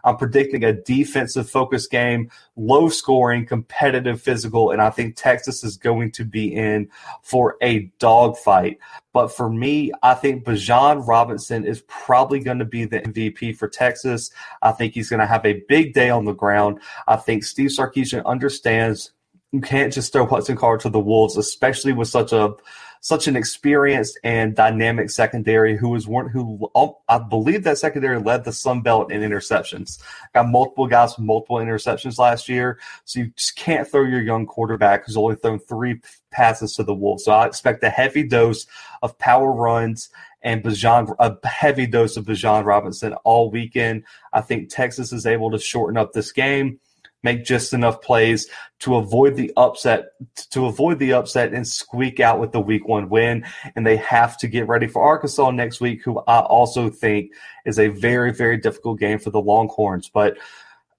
[0.04, 5.78] I'm predicting a defensive focus game, low scoring, competitive, physical, and I think Texas is
[5.78, 6.89] going to be in
[7.22, 8.80] for a dogfight.
[9.13, 13.68] But for me, I think Bijan Robinson is probably going to be the MVP for
[13.68, 14.32] Texas.
[14.62, 16.80] I think he's going to have a big day on the ground.
[17.08, 19.12] I think Steve Sarkisian understands
[19.54, 22.56] you can't just throw Hudson Card to the Wolves, especially with such a
[23.04, 28.18] such an experienced and dynamic secondary who was one who oh, I believe that secondary
[28.18, 30.02] led the Sun Belt in interceptions.
[30.34, 34.46] Got multiple guys with multiple interceptions last year, so you just can't throw your young
[34.46, 36.00] quarterback who's only thrown three
[36.32, 37.26] passes to the Wolves.
[37.26, 38.66] So I expect a heavy dose
[39.02, 40.10] of power runs
[40.42, 44.06] and Bijan, a heavy dose of Bijan Robinson all weekend.
[44.32, 46.80] I think Texas is able to shorten up this game
[47.24, 48.48] make just enough plays
[48.80, 50.06] to avoid the upset
[50.52, 54.38] to avoid the upset and squeak out with the week one win and they have
[54.38, 57.32] to get ready for arkansas next week who i also think
[57.66, 60.38] is a very very difficult game for the longhorns but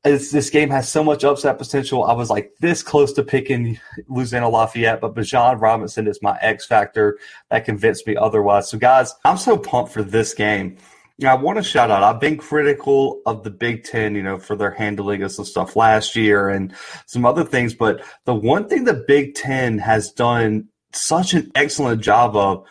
[0.05, 2.05] this game has so much upset potential.
[2.05, 6.67] I was like this close to picking Louisiana Lafayette, but Bijan Robinson is my X
[6.67, 7.19] factor
[7.51, 8.69] that convinced me otherwise.
[8.69, 10.77] So, guys, I'm so pumped for this game.
[11.17, 12.03] Yeah, I want to shout out.
[12.03, 15.77] I've been critical of the Big Ten, you know, for their handling of some stuff
[15.77, 16.75] last year and
[17.07, 17.73] some other things.
[17.73, 22.67] But the one thing the Big Ten has done such an excellent job of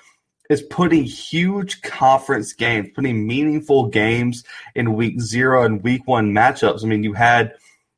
[0.49, 4.43] is putting huge conference games, putting meaningful games
[4.75, 6.83] in week zero and week one matchups.
[6.83, 7.53] I mean, you had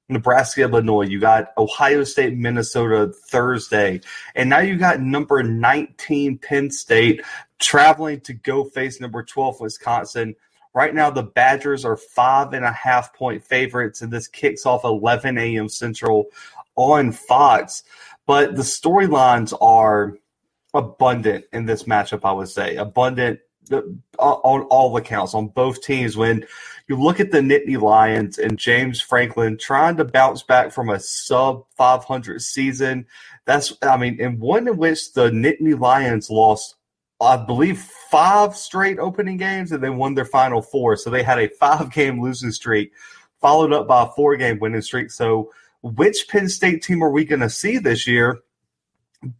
[0.10, 4.02] Nebraska, Illinois, you got Ohio State, Minnesota Thursday,
[4.36, 7.22] and now you got number 19 Penn State
[7.60, 10.36] traveling to go face number 12 Wisconsin.
[10.74, 14.84] Right now, the Badgers are five and a half point favorites, and this kicks off
[14.84, 15.70] 11 a.m.
[15.70, 16.26] Central
[16.76, 17.84] on Fox.
[18.26, 20.18] But the storylines are
[20.74, 22.76] abundant in this matchup, I would say.
[22.76, 23.40] Abundant
[23.72, 23.82] uh,
[24.20, 26.16] on all accounts, on both teams.
[26.16, 26.46] When
[26.88, 31.00] you look at the Nittany Lions and James Franklin trying to bounce back from a
[31.00, 33.08] sub 500 season,
[33.46, 36.76] that's, I mean, in one in which the Nittany Lions lost
[37.22, 40.98] I believe, five straight opening games and they won their final four.
[40.98, 42.92] So they had a five game losing streak,
[43.40, 45.12] followed up by a four game winning streak.
[45.12, 45.52] So,
[45.82, 48.40] which Penn State team are we going to see this year?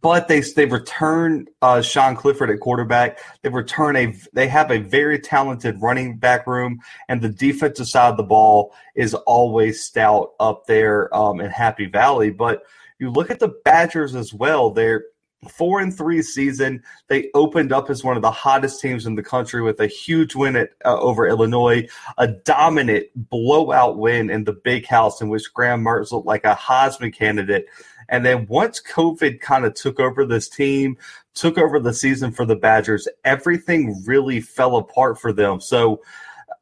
[0.00, 3.20] But they they return uh, Sean Clifford at quarterback.
[3.42, 8.10] They return a they have a very talented running back room, and the defensive side
[8.10, 12.30] of the ball is always stout up there um, in Happy Valley.
[12.30, 12.62] But
[12.98, 15.04] you look at the Badgers as well; they're
[15.46, 16.82] four and three season.
[17.08, 20.34] They opened up as one of the hottest teams in the country with a huge
[20.34, 25.52] win at, uh, over Illinois, a dominant blowout win in the big house in which
[25.54, 27.66] Graham Mertz looked like a Heisman candidate.
[28.08, 30.96] And then once COVID kind of took over this team,
[31.34, 35.60] took over the season for the Badgers, everything really fell apart for them.
[35.60, 36.02] So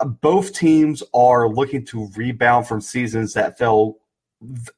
[0.00, 3.98] uh, both teams are looking to rebound from seasons that fell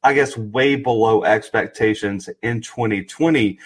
[0.03, 3.59] I guess way below expectations in 2020.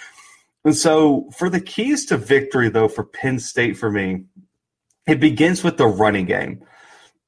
[0.64, 4.24] And so, for the keys to victory, though, for Penn State, for me,
[5.06, 6.62] it begins with the running game.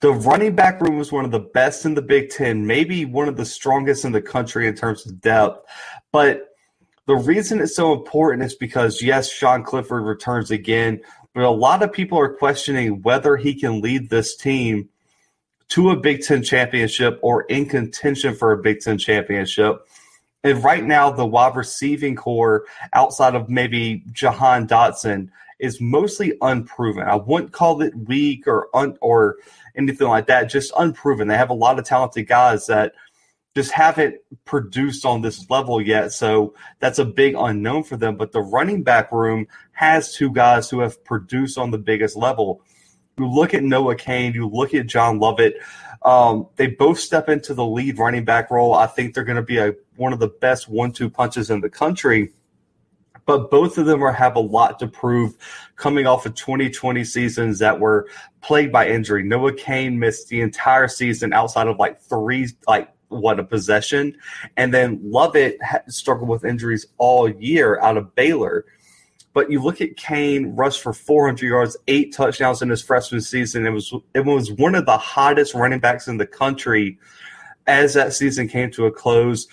[0.01, 3.29] The running back room was one of the best in the Big Ten, maybe one
[3.29, 5.65] of the strongest in the country in terms of depth.
[6.11, 6.49] But
[7.07, 11.01] the reason it's so important is because, yes, Sean Clifford returns again,
[11.35, 14.89] but a lot of people are questioning whether he can lead this team
[15.69, 19.87] to a Big Ten championship or in contention for a Big Ten championship.
[20.45, 25.29] And right now, the wide receiving core outside of maybe Jahan Dotson
[25.61, 27.05] is mostly unproven.
[27.05, 29.37] I wouldn't call it weak or un, or
[29.77, 30.51] anything like that.
[30.51, 31.29] Just unproven.
[31.29, 32.93] They have a lot of talented guys that
[33.55, 36.13] just haven't produced on this level yet.
[36.13, 38.17] So that's a big unknown for them.
[38.17, 42.63] But the running back room has two guys who have produced on the biggest level.
[43.19, 45.55] You look at Noah Cain, you look at John Lovett.
[46.05, 48.75] Um, they both step into the lead running back role.
[48.75, 51.71] I think they're going to be a, one of the best one-two punches in the
[51.71, 52.33] country.
[53.27, 55.37] but both of them are have a lot to prove
[55.77, 58.09] coming off of 2020 seasons that were
[58.41, 59.23] plagued by injury.
[59.23, 64.17] Noah Cain missed the entire season outside of like three, like what a possession,
[64.57, 68.65] and then Lovett struggled with injuries all year out of Baylor.
[69.35, 73.67] But you look at Cain rushed for 400 yards, eight touchdowns in his freshman season.
[73.67, 76.99] It was it was one of the hottest running backs in the country
[77.67, 79.47] as that season came to a close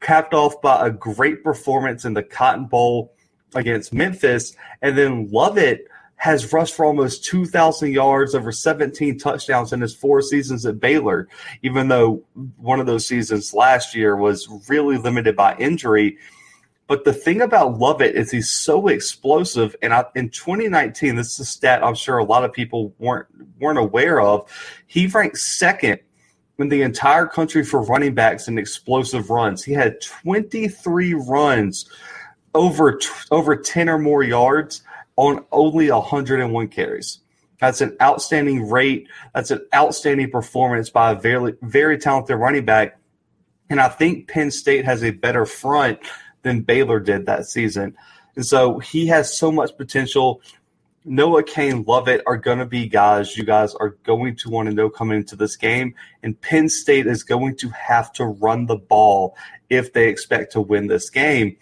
[0.00, 3.14] capped off by a great performance in the Cotton Bowl
[3.54, 4.56] against Memphis.
[4.82, 10.20] And then Lovett has rushed for almost 2,000 yards, over 17 touchdowns in his four
[10.20, 11.28] seasons at Baylor,
[11.62, 12.22] even though
[12.56, 16.18] one of those seasons last year was really limited by injury.
[16.90, 19.76] But the thing about Lovett is he's so explosive.
[19.80, 23.28] And I, in 2019, this is a stat I'm sure a lot of people weren't
[23.60, 24.50] weren't aware of.
[24.88, 26.00] He ranked second
[26.58, 29.62] in the entire country for running backs and explosive runs.
[29.62, 31.88] He had 23 runs
[32.56, 32.98] over
[33.30, 34.82] over 10 or more yards
[35.14, 37.20] on only 101 carries.
[37.60, 39.06] That's an outstanding rate.
[39.32, 42.98] That's an outstanding performance by a very very talented running back.
[43.68, 46.00] And I think Penn State has a better front
[46.42, 47.96] than Baylor did that season.
[48.36, 50.40] And so he has so much potential.
[51.04, 54.74] Noah Cain, Lovett are going to be guys you guys are going to want to
[54.74, 55.94] know coming into this game.
[56.22, 59.36] And Penn State is going to have to run the ball
[59.68, 61.56] if they expect to win this game.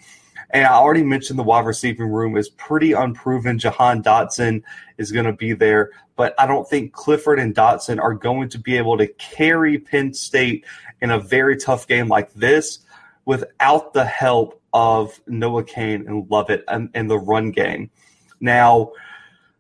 [0.50, 3.58] And I already mentioned the wide receiving room is pretty unproven.
[3.58, 4.62] Jahan Dotson
[4.96, 8.58] is going to be there, but I don't think Clifford and Dotson are going to
[8.58, 10.64] be able to carry Penn State
[11.02, 12.78] in a very tough game like this
[13.26, 17.90] without the help of Noah Cain and Lovett and, and the run game.
[18.40, 18.92] Now,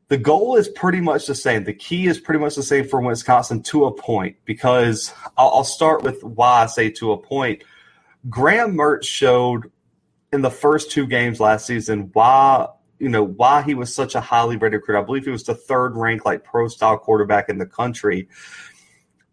[0.08, 1.64] the goal is pretty much the same.
[1.64, 5.64] The key is pretty much the same for Wisconsin to a point because I'll, I'll
[5.64, 7.62] start with why I say to a point.
[8.28, 9.70] Graham Mertz showed
[10.32, 12.68] in the first two games last season why
[12.98, 14.98] you know why he was such a highly rated recruit.
[14.98, 18.28] I believe he was the third ranked like pro style quarterback in the country.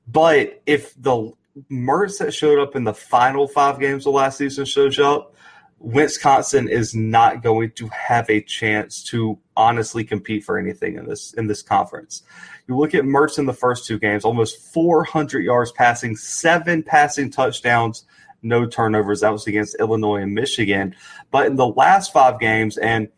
[0.08, 1.32] But if the
[1.72, 5.35] Mertz that showed up in the final five games of last season shows up,
[5.80, 11.34] Wisconsin is not going to have a chance to honestly compete for anything in this
[11.34, 12.24] in this conference.
[12.68, 17.30] You look at Mertz in the first two games, almost 400 yards passing, seven passing
[17.30, 18.06] touchdowns,
[18.42, 19.22] no turnovers.
[19.22, 20.96] That was against Illinois and Michigan.
[21.30, 23.10] But in the last five games, and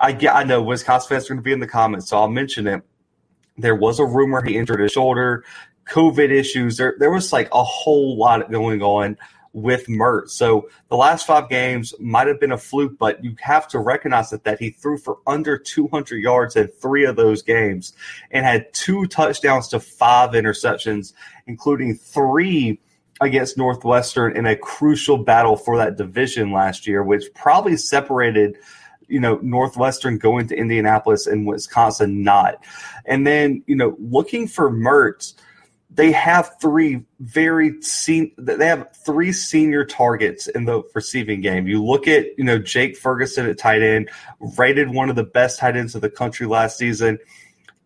[0.00, 2.28] I get, I know Wisconsin fans are going to be in the comments, so I'll
[2.28, 2.82] mention it.
[3.58, 5.44] There was a rumor he injured his shoulder,
[5.88, 6.76] COVID issues.
[6.76, 9.16] There, there was like a whole lot going on
[9.56, 10.32] with Mertz.
[10.32, 14.28] So the last five games might have been a fluke, but you have to recognize
[14.28, 17.94] that, that he threw for under 200 yards in three of those games
[18.30, 21.14] and had two touchdowns to five interceptions,
[21.46, 22.78] including three
[23.22, 28.58] against Northwestern in a crucial battle for that division last year, which probably separated
[29.08, 32.62] you know Northwestern going to Indianapolis and Wisconsin not.
[33.06, 35.32] And then you know looking for Mertz–
[35.96, 41.66] they have three very sen- they have three senior targets in the receiving game.
[41.66, 44.10] You look at you know Jake Ferguson at tight end,
[44.58, 47.18] rated one of the best tight ends of the country last season.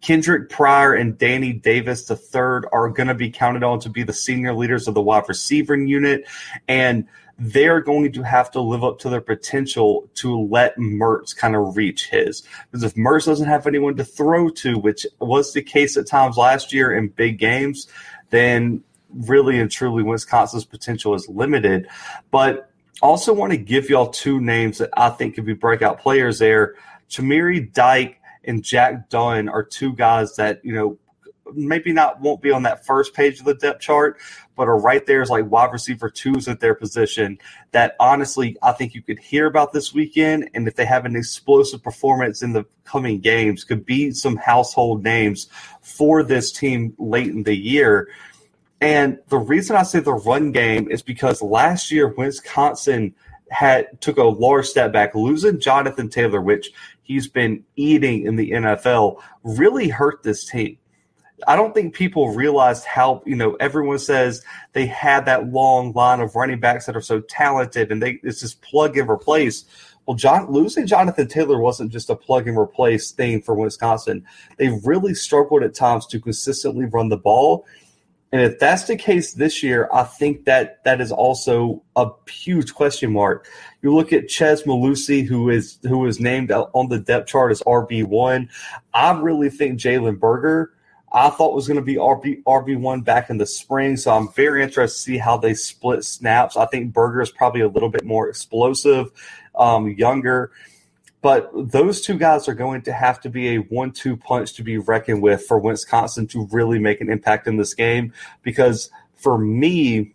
[0.00, 4.12] Kendrick Pryor and Danny Davis III are going to be counted on to be the
[4.12, 6.24] senior leaders of the wide receiver unit,
[6.66, 7.06] and
[7.42, 11.74] they're going to have to live up to their potential to let Mertz kind of
[11.74, 12.42] reach his.
[12.70, 16.36] Because if Mertz doesn't have anyone to throw to, which was the case at times
[16.36, 17.88] last year in big games,
[18.28, 21.88] then really and truly Wisconsin's potential is limited.
[22.30, 26.38] But also want to give y'all two names that I think could be breakout players
[26.38, 26.74] there.
[27.08, 30.98] Chimere Dike and Jack Dunn are two guys that, you know,
[31.54, 34.18] maybe not won't be on that first page of the depth chart,
[34.60, 37.38] but are right there as like wide receiver twos at their position
[37.70, 40.50] that honestly I think you could hear about this weekend.
[40.52, 45.02] And if they have an explosive performance in the coming games, could be some household
[45.02, 45.48] names
[45.80, 48.10] for this team late in the year.
[48.82, 53.14] And the reason I say the run game is because last year Wisconsin
[53.48, 56.70] had took a large step back, losing Jonathan Taylor, which
[57.02, 60.76] he's been eating in the NFL, really hurt this team.
[61.46, 66.20] I don't think people realized how, you know, everyone says they had that long line
[66.20, 69.64] of running backs that are so talented and they it's just plug and replace.
[70.06, 74.24] Well, John losing Jonathan Taylor wasn't just a plug and replace thing for Wisconsin.
[74.56, 77.66] They really struggled at times to consistently run the ball.
[78.32, 82.74] And if that's the case this year, I think that that is also a huge
[82.74, 83.48] question mark.
[83.82, 87.60] You look at Chez Mellusi, who is who is named on the depth chart as
[87.62, 88.48] RB one.
[88.94, 90.72] I really think Jalen Berger
[91.12, 93.96] I thought was going to be RB RB one back in the spring.
[93.96, 96.56] So I'm very interested to see how they split snaps.
[96.56, 99.10] I think Berger is probably a little bit more explosive,
[99.54, 100.52] um, younger.
[101.22, 104.62] But those two guys are going to have to be a one two punch to
[104.62, 108.12] be reckoned with for Wisconsin to really make an impact in this game.
[108.42, 110.14] Because for me,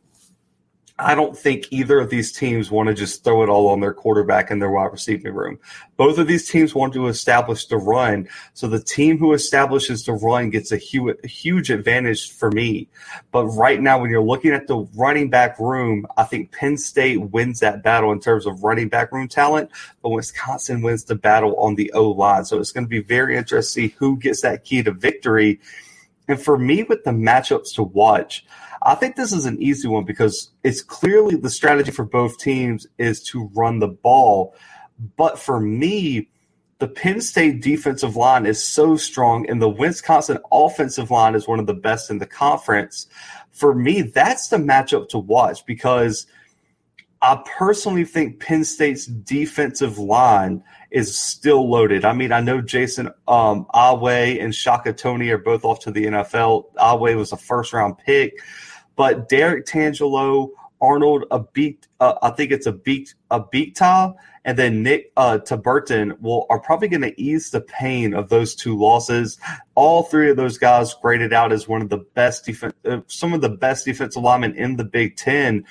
[0.98, 3.93] I don't think either of these teams want to just throw it all on their
[3.93, 5.60] quarterback and their wide receiving room.
[5.98, 8.30] Both of these teams want to establish the run.
[8.54, 12.88] So the team who establishes the run gets a huge, huge advantage for me.
[13.32, 17.18] But right now, when you're looking at the running back room, I think Penn State
[17.18, 19.72] wins that battle in terms of running back room talent,
[20.02, 22.46] but Wisconsin wins the battle on the O line.
[22.46, 25.60] So it's going to be very interesting to see who gets that key to victory.
[26.30, 28.46] And for me, with the matchups to watch,
[28.86, 32.86] I think this is an easy one because it's clearly the strategy for both teams
[33.00, 34.54] is to run the ball.
[35.18, 36.30] But for me,
[36.78, 41.60] the Penn State defensive line is so strong, and the Wisconsin offensive line is one
[41.60, 43.08] of the best in the conference.
[43.52, 46.28] For me, that's the matchup to watch because
[47.22, 52.06] I personally think Penn State's defensive line is still loaded.
[52.06, 56.06] I mean, I know Jayson um, Oweh and Shaka Toney are both off to the
[56.06, 56.66] NFL.
[56.76, 58.34] Oweh was a first round pick.
[58.96, 60.50] But Derrick Tangelo,
[60.82, 63.76] Arnold a beat, uh, I think it's a beat a beat
[64.46, 65.39] and then Nick uh,
[66.22, 69.39] will are probably going to ease the pain of those two losses.
[69.74, 73.34] All three of those guys graded out as one of the best defense, uh, some
[73.34, 75.66] of the best defensive linemen in the Big Ten.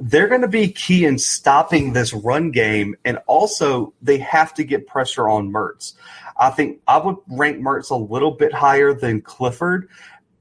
[0.00, 4.64] They're going to be key in stopping this run game, and also they have to
[4.64, 5.94] get pressure on Mertz.
[6.36, 9.88] I think I would rank Mertz a little bit higher than Clifford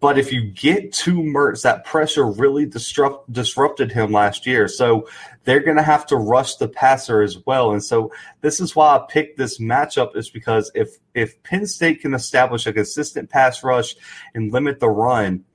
[0.01, 4.67] but if you get to Mertz, that pressure really disrupt, disrupted him last year.
[4.67, 5.07] So
[5.43, 7.71] they're going to have to rush the passer as well.
[7.71, 12.01] And so this is why I picked this matchup is because if if Penn State
[12.01, 13.95] can establish a consistent pass rush
[14.33, 15.45] and limit the run,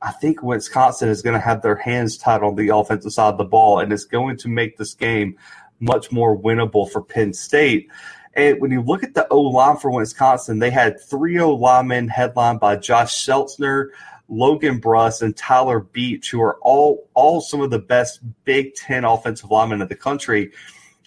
[0.00, 3.38] I think Wisconsin is going to have their hands tied on the offensive side of
[3.38, 5.36] the ball, and it's going to make this game
[5.80, 7.90] much more winnable for Penn State.
[8.36, 12.08] And when you look at the O line for Wisconsin, they had three O linemen
[12.08, 13.88] headlined by Josh Seltzner,
[14.28, 19.04] Logan Bruss, and Tyler Beach, who are all all some of the best Big Ten
[19.04, 20.52] offensive linemen in the country.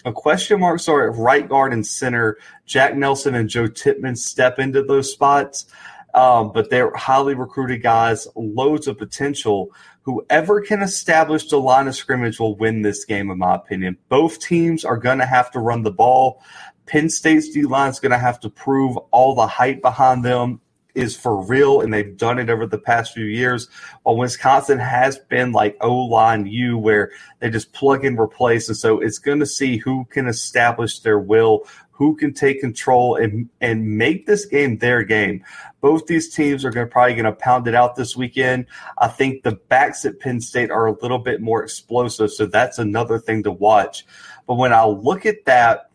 [0.06, 2.38] A question marks are at right guard and center.
[2.66, 5.66] Jack Nelson and Joe Tippmann step into those spots,
[6.14, 9.72] um, but they're highly recruited guys, loads of potential.
[10.04, 13.98] Whoever can establish the line of scrimmage will win this game, in my opinion.
[14.08, 16.42] Both teams are going to have to run the ball.
[16.90, 20.60] Penn State's D line is going to have to prove all the hype behind them
[20.96, 23.70] is for real, and they've done it over the past few years.
[24.02, 28.78] While Wisconsin has been like O line U, where they just plug and replace, and
[28.78, 33.50] so it's going to see who can establish their will, who can take control and
[33.62, 35.44] and make this game their game.
[35.82, 38.66] Both these teams are going to probably going to pound it out this weekend.
[38.98, 42.80] I think the backs at Penn State are a little bit more explosive, so that's
[42.80, 44.08] another thing to watch.
[44.48, 45.89] But when I look at that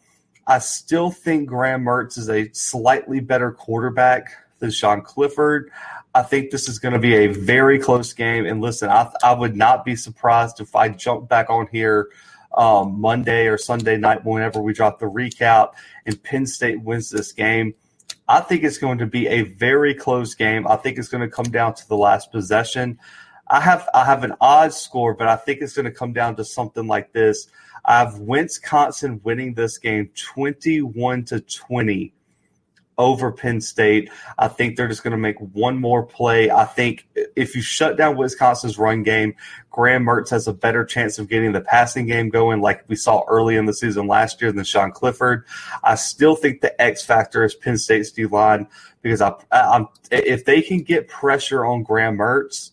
[0.46, 5.70] I still think Graham Mertz is a slightly better quarterback than Sean Clifford.
[6.14, 8.46] I think this is going to be a very close game.
[8.46, 12.10] And listen, I, I would not be surprised if I jump back on here
[12.56, 15.72] um, Monday or Sunday night whenever we drop the recap
[16.06, 17.74] and Penn State wins this game.
[18.28, 20.66] I think it's going to be a very close game.
[20.66, 22.98] I think it's going to come down to the last possession.
[23.48, 26.36] I have I have an odd score, but I think it's going to come down
[26.36, 27.48] to something like this.
[27.84, 32.12] I have Wisconsin winning this game 21 to 20
[32.96, 34.10] over Penn State.
[34.38, 36.50] I think they're just going to make one more play.
[36.50, 37.06] I think
[37.36, 39.34] if you shut down Wisconsin's run game,
[39.70, 43.22] Graham Mertz has a better chance of getting the passing game going, like we saw
[43.28, 45.44] early in the season last year than Sean Clifford.
[45.82, 48.68] I still think the X factor is Penn State's D line
[49.02, 52.70] because I, I'm, if they can get pressure on Graham Mertz,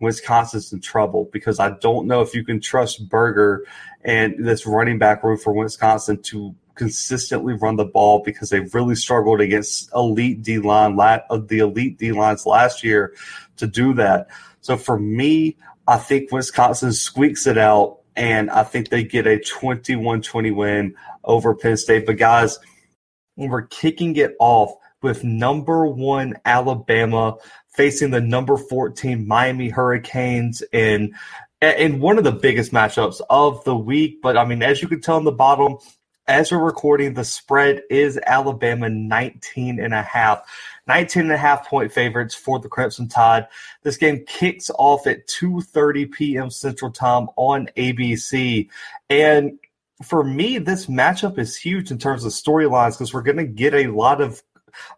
[0.00, 3.64] Wisconsin's in trouble because I don't know if you can trust Berger
[4.04, 8.96] and this running back room for Wisconsin to consistently run the ball because they've really
[8.96, 13.14] struggled against elite D line, uh, the elite D lines last year
[13.56, 14.28] to do that.
[14.60, 19.38] So for me, I think Wisconsin squeaks it out, and I think they get a
[19.38, 22.06] 21 20 win over Penn State.
[22.06, 22.58] But guys,
[23.34, 27.36] when we're kicking it off with number one Alabama
[27.68, 31.14] facing the number 14 Miami Hurricanes and
[31.72, 34.20] in one of the biggest matchups of the week.
[34.22, 35.78] But I mean, as you can tell in the bottom,
[36.26, 40.42] as we're recording, the spread is Alabama 19 and a half.
[40.86, 43.46] 19 and a half point favorites for the Crimson Tide.
[43.82, 46.50] This game kicks off at 2:30 p.m.
[46.50, 48.68] Central Time on ABC.
[49.10, 49.58] And
[50.02, 53.74] for me, this matchup is huge in terms of storylines because we're going to get
[53.74, 54.42] a lot of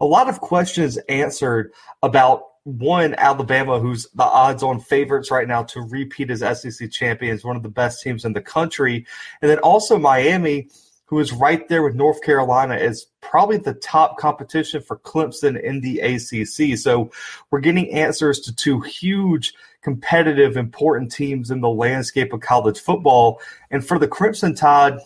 [0.01, 5.81] a lot of questions answered about one Alabama, who's the odds-on favorites right now to
[5.83, 9.07] repeat as SEC champions, one of the best teams in the country,
[9.41, 10.69] and then also Miami,
[11.05, 15.81] who is right there with North Carolina is probably the top competition for Clemson in
[15.81, 16.77] the ACC.
[16.77, 17.12] So
[17.53, 23.41] we're getting answers to two huge, competitive, important teams in the landscape of college football.
[23.71, 24.99] And for the Crimson Tide,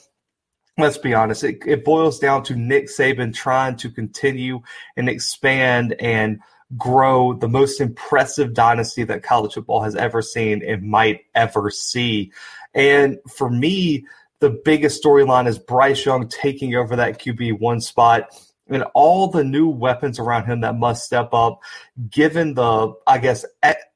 [0.79, 4.63] let's be honest, it, it boils down to Nick Saban trying to continue
[4.97, 6.41] and expand and
[6.77, 12.33] grow the most impressive dynasty that college football has ever seen and might ever see.
[12.75, 14.07] And for me,
[14.39, 18.29] the biggest storyline is Bryce Young taking over that QB one spot
[18.69, 21.61] and all the new weapons around him that must step up,
[22.09, 23.45] given the, I guess,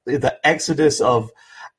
[0.04, 1.30] the exodus of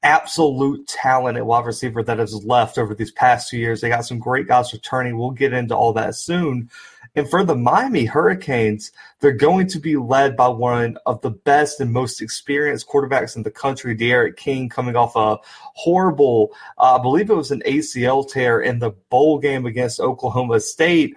[0.02, 3.82] absolute talent at wide receiver that has left over these past two years.
[3.82, 5.18] They got some great guys returning.
[5.18, 6.70] We'll get into all that soon.
[7.16, 11.80] And for the Miami Hurricanes, they're going to be led by one of the best
[11.80, 15.38] and most experienced quarterbacks in the country, D'Eriq King, coming off a
[15.74, 20.59] horrible, uh, I believe it was an ACL tear in the bowl game against Oklahoma
[20.59, 21.16] State.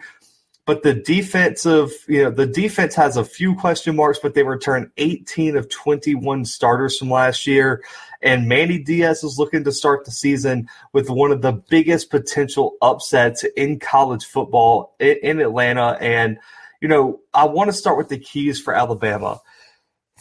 [0.69, 4.91] But the defensive, you know, the defense has a few question marks, but they returned
[4.99, 7.83] 18 of 21 starters from last year.
[8.21, 12.77] And Manny Diaz is looking to start the season with one of the biggest potential
[12.83, 15.97] upsets in college football in Atlanta.
[16.03, 16.37] And,
[16.83, 19.41] you know, I want to start with the keys for Alabama.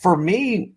[0.02, 0.76] For me,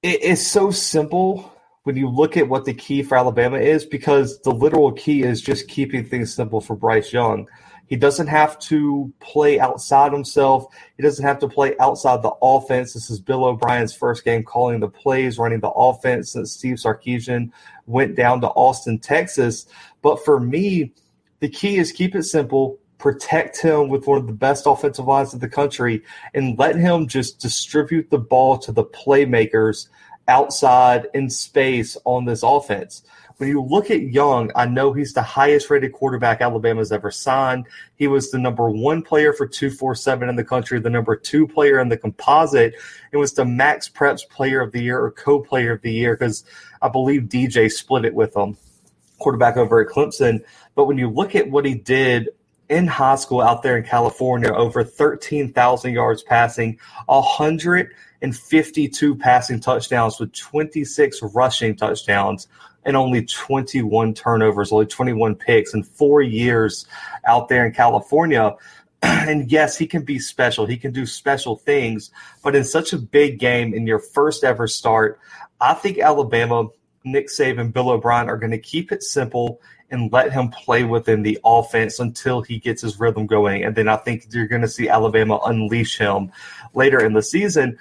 [0.00, 1.52] it's so simple
[1.82, 5.42] when you look at what the key for Alabama is because the literal key is
[5.42, 7.48] just keeping things simple for Bryce Young.
[7.88, 10.66] He doesn't have to play outside himself.
[10.96, 12.92] He doesn't have to play outside the offense.
[12.92, 17.50] This is Bill O'Brien's first game calling the plays, running the offense since Steve Sarkisian
[17.86, 19.66] went down to Austin, Texas.
[20.02, 20.92] But for me,
[21.40, 25.32] the key is keep it simple, protect him with one of the best offensive lines
[25.32, 26.02] in the country,
[26.34, 29.88] and let him just distribute the ball to the playmakers
[30.28, 33.02] outside in space on this offense
[33.38, 37.66] when you look at Young, I know he's the highest rated quarterback Alabama's ever signed.
[37.94, 41.78] He was the number one player for 247 in the country, the number two player
[41.78, 42.74] in the composite.
[43.12, 46.16] It was the Max Preps player of the year or co player of the year
[46.16, 46.44] because
[46.82, 48.56] I believe DJ split it with him,
[49.20, 50.44] quarterback over at Clemson.
[50.74, 52.30] But when you look at what he did
[52.68, 60.32] in high school out there in California, over 13,000 yards passing, 152 passing touchdowns with
[60.32, 62.48] 26 rushing touchdowns
[62.84, 66.86] and only 21 turnovers, only 21 picks in four years
[67.26, 68.54] out there in California.
[69.02, 70.66] And yes, he can be special.
[70.66, 72.10] He can do special things.
[72.42, 75.20] But in such a big game in your first ever start,
[75.60, 76.70] I think Alabama,
[77.04, 79.60] Nick Saban, Bill O'Brien are going to keep it simple
[79.90, 83.64] and let him play within the offense until he gets his rhythm going.
[83.64, 86.30] And then I think you're going to see Alabama unleash him
[86.74, 87.78] later in the season.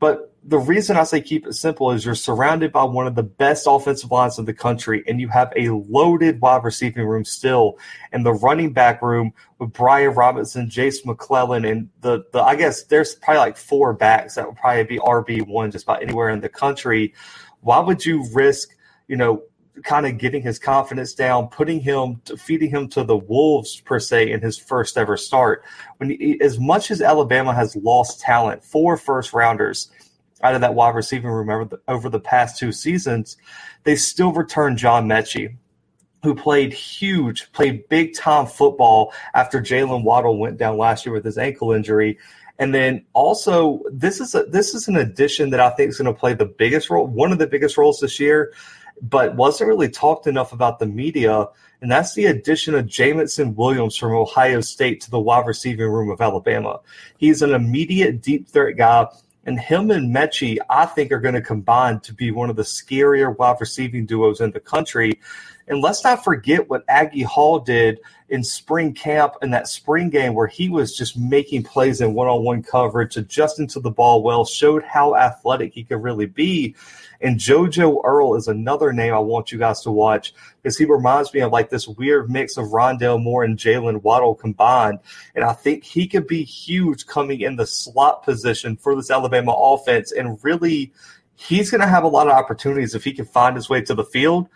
[0.00, 3.22] But the reason I say keep it simple is you're surrounded by one of the
[3.22, 7.78] best offensive lines in the country, and you have a loaded wide receiving room still,
[8.12, 12.84] and the running back room with Brian Robinson, Jase McClellan, and the the I guess
[12.84, 16.40] there's probably like four backs that would probably be RB one just about anywhere in
[16.40, 17.12] the country.
[17.60, 18.74] Why would you risk,
[19.08, 19.42] you know,
[19.84, 24.30] kind of getting his confidence down, putting him, feeding him to the wolves per se
[24.30, 25.64] in his first ever start.
[25.98, 29.90] When he, as much as Alabama has lost talent, four first rounders
[30.42, 33.36] out of that wide receiving room over the, past two seasons,
[33.84, 35.56] they still return John Metchie,
[36.22, 41.24] who played huge, played big time football after Jaylen Waddle went down last year with
[41.24, 42.18] his ankle injury.
[42.60, 46.12] And then also, this is a, this is an addition that I think is going
[46.12, 48.52] to play the biggest role, one of the biggest roles this year
[49.02, 51.46] but wasn't really talked enough about the media.
[51.80, 56.10] And that's the addition of Jameson Williams from Ohio State to the wide receiving room
[56.10, 56.80] of Alabama.
[57.16, 59.06] He's an immediate deep threat guy.
[59.46, 62.62] And him and Metchie, I think, are going to combine to be one of the
[62.62, 65.20] scarier wide receiving duos in the country.
[65.68, 70.34] And let's not forget what Agiye Hall did in spring camp in that spring game
[70.34, 74.22] where he was just making plays in one on one coverage, adjusting to the ball
[74.22, 76.74] well, showed how athletic he could really be.
[77.20, 81.32] And JoJo Earle is another name I want you guys to watch because he reminds
[81.32, 85.00] me of like this weird mix of Rondale Moore and Jaylen Waddle combined.
[85.34, 89.52] And I think he could be huge coming in the slot position for this Alabama
[89.52, 90.12] offense.
[90.12, 90.92] And really,
[91.34, 93.94] he's going to have a lot of opportunities if he can find his way to
[93.94, 94.48] the field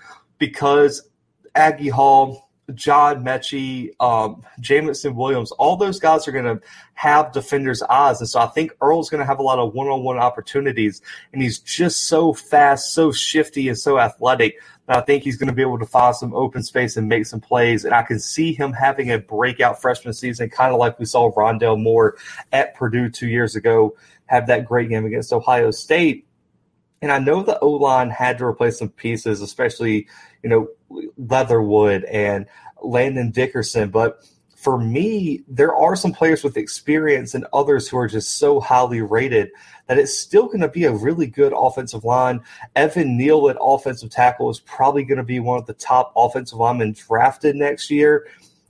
[0.43, 1.09] because
[1.55, 6.61] Agiye Hall, John Metchie, um, Jameson Williams, all those guys are going to
[6.95, 8.19] have defenders' eyes.
[8.19, 11.01] And so I think Earl's going to have a lot of one on one opportunities.
[11.33, 15.55] And he's just so fast, so shifty, and so athletic I think he's going to
[15.55, 17.85] be able to find some open space and make some plays.
[17.85, 21.31] And I can see him having a breakout freshman season, kind of like we saw
[21.33, 22.17] Rondale Moore
[22.53, 26.27] at Purdue two years ago have that great game against Ohio State.
[27.03, 30.09] And I know the O line had to replace some pieces, especially,
[30.43, 30.69] you know,
[31.19, 32.47] Leatherwood and
[32.81, 33.91] Landon Dickerson.
[33.91, 34.25] But
[34.57, 39.03] for me, there are some players with experience and others who are just so highly
[39.03, 39.51] rated
[39.89, 42.41] that it's still going to be a really good offensive line.
[42.77, 46.59] Evan Neal at offensive tackle is probably going to be one of the top offensive
[46.59, 48.29] linemen drafted next year.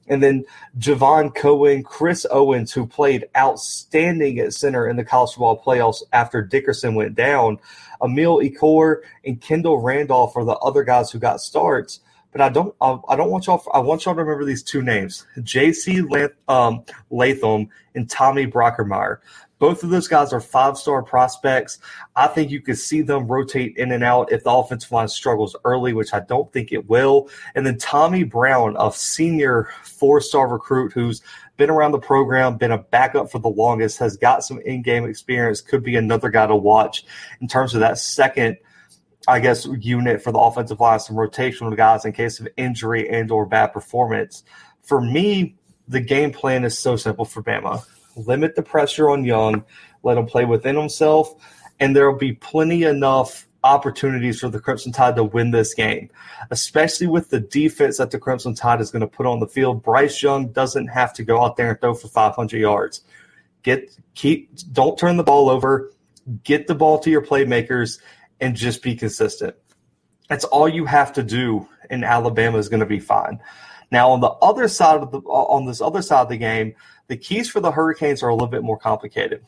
[0.08, 0.44] And then
[0.78, 6.42] Javion Cohen, Chris Owens, who played outstanding at center in the college football playoffs after
[6.42, 7.58] Dickerson went down.
[8.02, 12.00] Emil Ekiyor and Kendall Randolph are the other guys who got starts.
[12.32, 13.62] But I don't, I, don't want y'all.
[13.74, 16.02] I want y'all to remember these two names: J.C.
[16.48, 19.18] Um, Latham and Tommy Brockermeyer.
[19.62, 21.78] Both of those guys are five star prospects.
[22.16, 25.54] I think you could see them rotate in and out if the offensive line struggles
[25.64, 27.28] early, which I don't think it will.
[27.54, 31.22] And then Tommy Brown, a senior four star recruit who's
[31.58, 35.04] been around the program, been a backup for the longest, has got some in game
[35.04, 37.04] experience, could be another guy to watch
[37.40, 38.56] in terms of that second.
[39.28, 43.30] I guess unit for the offensive line, some rotational guys in case of injury and
[43.30, 44.42] or bad performance.
[44.82, 45.54] For me,
[45.86, 47.84] the game plan is so simple for Bama
[48.16, 49.64] limit the pressure on Young,
[50.02, 51.34] let him play within himself,
[51.80, 56.10] and there will be plenty enough opportunities for the Crimson Tide to win this game,
[56.50, 59.82] especially with the defense that the Crimson Tide is going to put on the field.
[59.82, 63.02] Bryce Young doesn't have to go out there and throw for 500 yards.
[63.62, 65.92] Get keep don't turn the ball over.
[66.44, 68.00] Get the ball to your playmakers
[68.40, 69.54] and just be consistent.
[70.28, 73.40] That's all you have to do, and Alabama is going to be fine.
[73.92, 76.74] Now on the other side of the uh, on this other side of the game,
[77.08, 79.44] the keys for the Hurricanes are a little bit more complicated.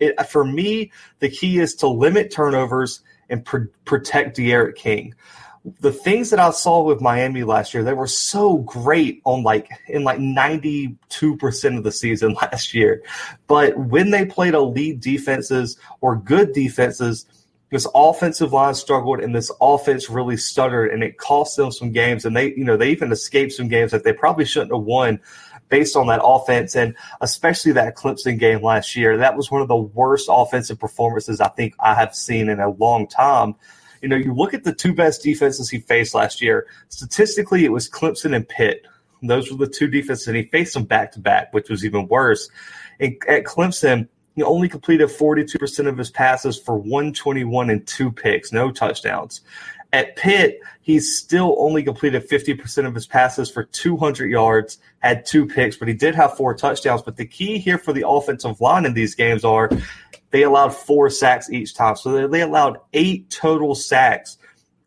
[0.00, 0.90] It, for me,
[1.20, 5.14] the key is to limit turnovers and pr- protect D'Eriq King.
[5.80, 9.68] The things that I saw with Miami last year, they were so great on like
[9.86, 13.04] in like 92% of the season last year.
[13.46, 17.26] But when they played elite defenses or good defenses,
[17.70, 22.24] this offensive line struggled and this offense really stuttered and it cost them some games
[22.24, 25.20] and they you know they even escaped some games that they probably shouldn't have won
[25.68, 29.16] based on that offense and especially that Clemson game last year.
[29.16, 32.70] That was one of the worst offensive performances I think I have seen in a
[32.70, 33.54] long time.
[34.02, 36.66] You know, you look at the two best defenses he faced last year.
[36.88, 38.86] Statistically, it was Clemson and Pitt.
[39.22, 42.08] Those were the two defenses, and he faced them back to back, which was even
[42.08, 42.48] worse.
[42.98, 44.08] And at Clemson,
[44.40, 49.42] he only completed 42% of his passes for 121 and two picks, no touchdowns.
[49.92, 55.44] At Pitt, he's still only completed 50% of his passes for 200 yards, had two
[55.44, 57.02] picks, but he did have four touchdowns.
[57.02, 59.68] But the key here for the offensive line in these games are
[60.30, 61.96] they allowed four sacks each time.
[61.96, 64.38] So they allowed eight total sacks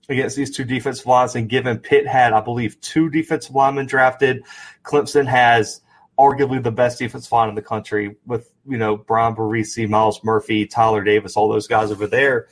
[0.10, 1.36] against these two defensive lines.
[1.36, 4.46] And given Pitt had, I believe, two defensive linemen drafted,
[4.84, 5.82] Clemson has
[6.18, 10.66] arguably the best defensive line in the country with, you know, Bryan Bresee, Myles Murphy,
[10.66, 12.48] Tyler Davis, all those guys over there.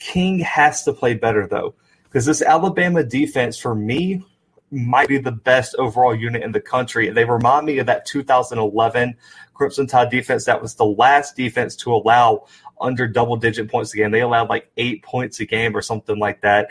[0.00, 1.74] King has to play better, though
[2.14, 4.24] because this Alabama defense, for me,
[4.70, 7.10] might be the best overall unit in the country.
[7.10, 9.16] They remind me of that 2011
[9.52, 10.44] Crimson Tide defense.
[10.44, 12.46] That was the last defense to allow
[12.80, 14.12] under double digit points a game.
[14.12, 16.70] They allowed like eight points a game or something like that.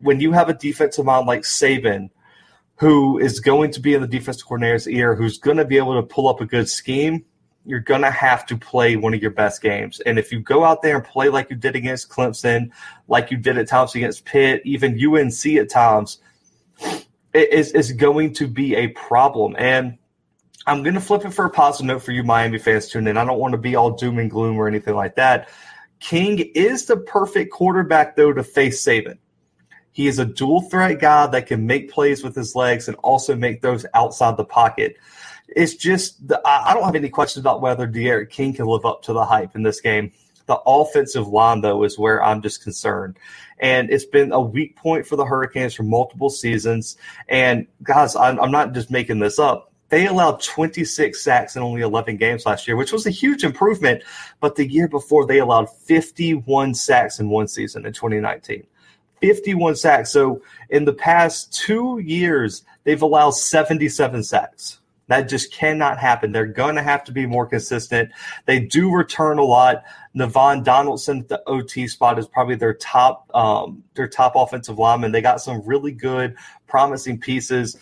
[0.00, 2.10] When you have a defensive mind like Saban,
[2.76, 5.94] who is going to be in the defensive coordinator's ear, who's going to be able
[5.94, 7.24] to pull up a good scheme,
[7.64, 10.00] you're going to have to play one of your best games.
[10.00, 12.70] And if you go out there and play like you did against Clemson,
[13.08, 16.18] like you did at times against Pitt, even UNC at times,
[17.32, 19.56] it is, is going to be a problem.
[19.58, 19.96] And
[20.66, 23.16] I'm going to flip it for a positive note for you Miami fans tuning in.
[23.16, 25.48] I don't want to be all doom and gloom or anything like that.
[26.00, 29.18] King is the perfect quarterback, though, to face Saban.
[29.94, 33.36] He is a dual threat guy that can make plays with his legs and also
[33.36, 34.96] make those outside the pocket.
[35.48, 39.12] It's just I don't have any questions about whether D'Eriq King can live up to
[39.12, 40.10] the hype in this game.
[40.46, 43.18] The offensive line, though, is where I'm just concerned.
[43.60, 46.96] And it's been a weak point for the Hurricanes for multiple seasons.
[47.28, 49.72] And guys, I'm, I'm not just making this up.
[49.90, 54.02] They allowed 26 sacks in only 11 games last year, which was a huge improvement.
[54.40, 58.66] But the year before, they allowed 51 sacks in one season in 2019.
[59.24, 60.10] 51 sacks.
[60.10, 64.80] So in the past two years, they've allowed 77 sacks.
[65.08, 66.30] That just cannot happen.
[66.30, 68.10] They're going to have to be more consistent.
[68.44, 69.82] They do return a lot.
[70.14, 75.12] Navaughn Donaldson at the OT spot is probably their top um, their top offensive lineman.
[75.12, 77.78] They got some really good, promising pieces.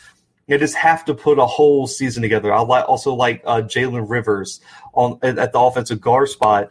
[0.46, 2.52] They just have to put a whole season together.
[2.52, 4.60] I also like uh, Jalen Rivers
[4.94, 6.70] on at the offensive guard spot.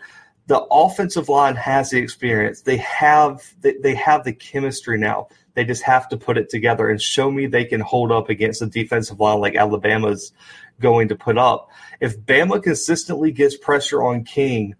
[0.51, 2.63] The offensive line has the experience.
[2.63, 5.29] They have they, they have the chemistry now.
[5.53, 8.61] They just have to put it together and show me they can hold up against
[8.61, 10.33] a defensive line like Alabama's
[10.81, 11.69] going to put up.
[12.01, 14.75] If Bama consistently gets pressure on King,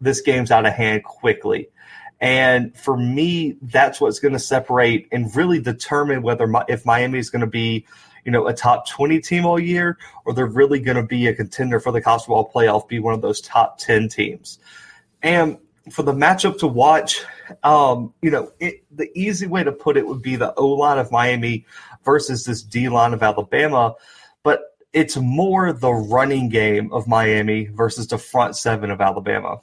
[0.00, 1.70] this game's out of hand quickly.
[2.20, 7.30] And for me, that's what's going to separate and really determine whether if Miami is
[7.30, 7.84] going to be,
[8.24, 11.34] you know, a top 20 team all year, or they're really going to be a
[11.34, 14.60] contender for the college football playoff, be one of those top 10 teams.
[15.22, 15.58] And
[15.90, 17.24] for the matchup to watch,
[17.62, 20.98] um, you know, it, the easy way to put it would be the O line
[20.98, 21.64] of Miami
[22.04, 23.94] versus this D line of Alabama.
[24.42, 24.60] But
[24.92, 29.60] it's more the running game of Miami versus the front seven of Alabama.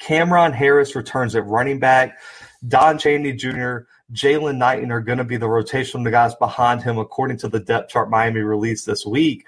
[0.00, 2.18] Cam'Ron Harris returns at running back.
[2.66, 3.78] Don Chaney Jr.,
[4.12, 7.60] Jaylan Knighton are going to be the rotation the guys behind him, according to the
[7.60, 9.46] depth chart Miami released this week.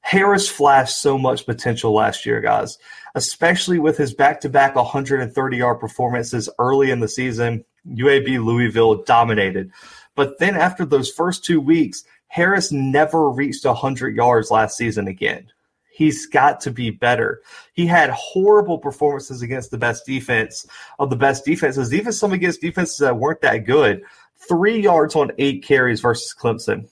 [0.00, 2.78] Harris flashed so much potential last year, guys,
[3.14, 7.64] especially with his back to back 130 yard performances early in the season.
[7.88, 9.70] UAB Louisville dominated.
[10.14, 15.48] But then after those first two weeks, Harris never reached 100 yards last season again.
[15.92, 17.42] He's got to be better.
[17.72, 20.66] He had horrible performances against the best defense
[20.98, 24.02] of the best defenses, even some against defenses that weren't that good.
[24.48, 26.88] Three yards on eight carries versus Clemson,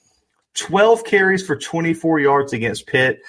[0.53, 3.21] 12 carries for 24 yards against Pitt,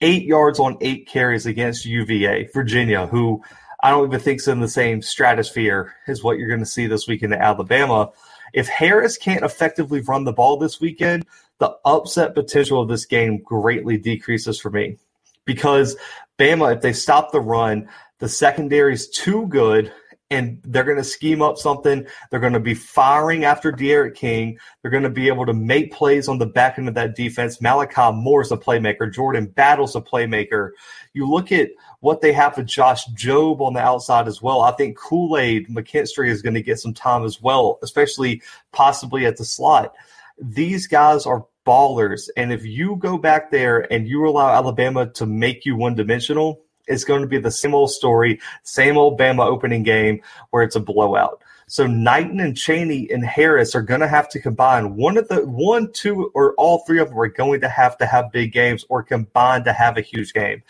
[0.00, 3.42] eight yards on eight carries against UVA, Virginia, who
[3.82, 6.86] I don't even think is in the same stratosphere as what you're going to see
[6.86, 8.10] this weekend at Alabama.
[8.52, 11.26] If Harris can't effectively run the ball this weekend,
[11.58, 14.96] the upset potential of this game greatly decreases for me
[15.44, 15.96] because
[16.38, 17.88] Bama, if they stop the run,
[18.18, 19.92] the secondary is too good
[20.30, 22.06] and they're going to scheme up something.
[22.30, 24.58] They're going to be firing after D'Eriq King.
[24.82, 27.60] They're going to be able to make plays on the back end of that defense.
[27.62, 29.12] Malachi Moore is a playmaker.
[29.12, 30.70] Jordan Battle's a playmaker.
[31.14, 31.70] You look at
[32.00, 34.60] what they have with Josh Jobe on the outside as well.
[34.60, 39.24] I think Kool Aid McKinstry is going to get some time as well, especially possibly
[39.24, 39.94] at the slot.
[40.40, 42.28] These guys are ballers.
[42.36, 46.62] And if you go back there and you allow Alabama to make you one dimensional,
[46.88, 50.20] it's going to be the same old story, same old Bama opening game
[50.50, 51.42] where it's a blowout.
[51.66, 55.46] So Knighton and Chaney and Harris are going to have to combine one of the
[55.46, 58.86] one, two, or all three of them are going to have to have big games
[58.88, 60.62] or combine to have a huge game.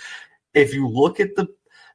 [0.55, 1.47] If you look at the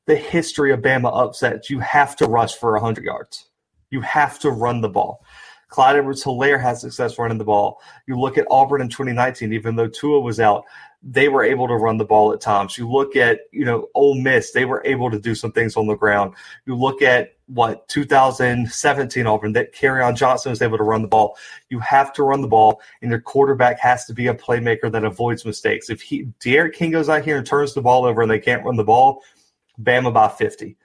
[0.06, 3.46] the history of Bama upsets, you have to rush for 100 yards.
[3.90, 5.24] You have to run the ball.
[5.70, 7.82] Clyde Edwards Helaire has success running the ball.
[8.06, 10.66] You look at Auburn in 2019, even though Tua was out,
[11.04, 12.78] they were able to run the ball at times.
[12.78, 15.88] You look at, you know, Ole Miss, they were able to do some things on
[15.88, 16.34] the ground.
[16.66, 21.38] You look at what 2017 Auburn that Kerryon Johnson was able to run the ball.
[21.70, 25.04] You have to run the ball, and your quarterback has to be a playmaker that
[25.04, 25.90] avoids mistakes.
[25.90, 28.64] If he D'Eriq King goes out here and turns the ball over and they can't
[28.64, 29.22] run the ball,
[29.82, 30.78] Bama by 50.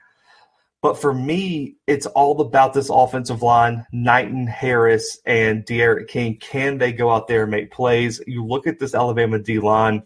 [0.81, 6.37] But for me, it's all about this offensive line, Knighton, Harris, and D'Eriq King.
[6.37, 8.21] Can they go out there and make plays?
[8.29, 10.05] You look at this Alabama D line,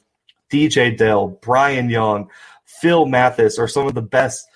[0.53, 2.29] DJ Dale, Byron Young,
[2.67, 4.47] Phil Mathis are some of the best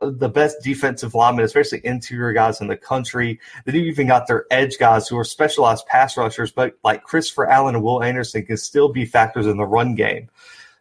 [0.00, 3.40] the best defensive linemen, especially interior guys in the country.
[3.64, 7.48] Then you even got their edge guys who are specialized pass rushers, but like Christopher
[7.48, 10.28] Allen and Will Anderson can still be factors in the run game.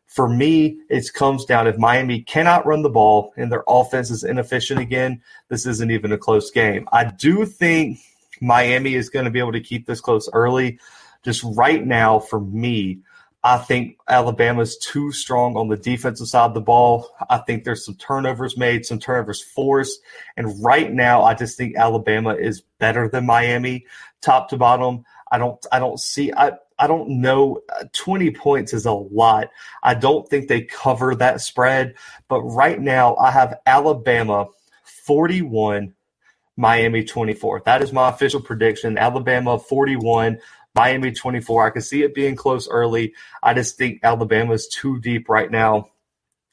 [0.06, 4.26] For me, it comes down if Miami cannot run the ball and their offense is
[4.26, 6.88] inefficient again, this isn't even a close game.
[6.92, 7.98] I do think
[8.42, 10.80] Miami is going to be able to keep this close early.
[11.24, 13.00] Just right now, for me,
[13.44, 17.10] I think Alabama's too strong on the defensive side of the ball.
[17.30, 20.00] I think there's some turnovers made, some turnovers forced.
[20.38, 23.86] And right now, I just think Alabama is better than Miami,
[24.22, 25.06] top to bottom.
[25.32, 27.62] I don't I don't see I I don't know.
[27.70, 29.50] Uh, 20 points is a lot.
[29.84, 31.96] I don't think they cover that spread.
[32.28, 34.48] But right now, I have Alabama
[34.84, 35.94] 41,
[36.58, 37.62] Miami 24.
[37.66, 38.98] That is my official prediction.
[38.98, 40.40] Alabama 41,
[40.76, 41.68] Miami 24.
[41.68, 43.14] I can see it being close early.
[43.44, 45.92] I just think Alabama is too deep right now.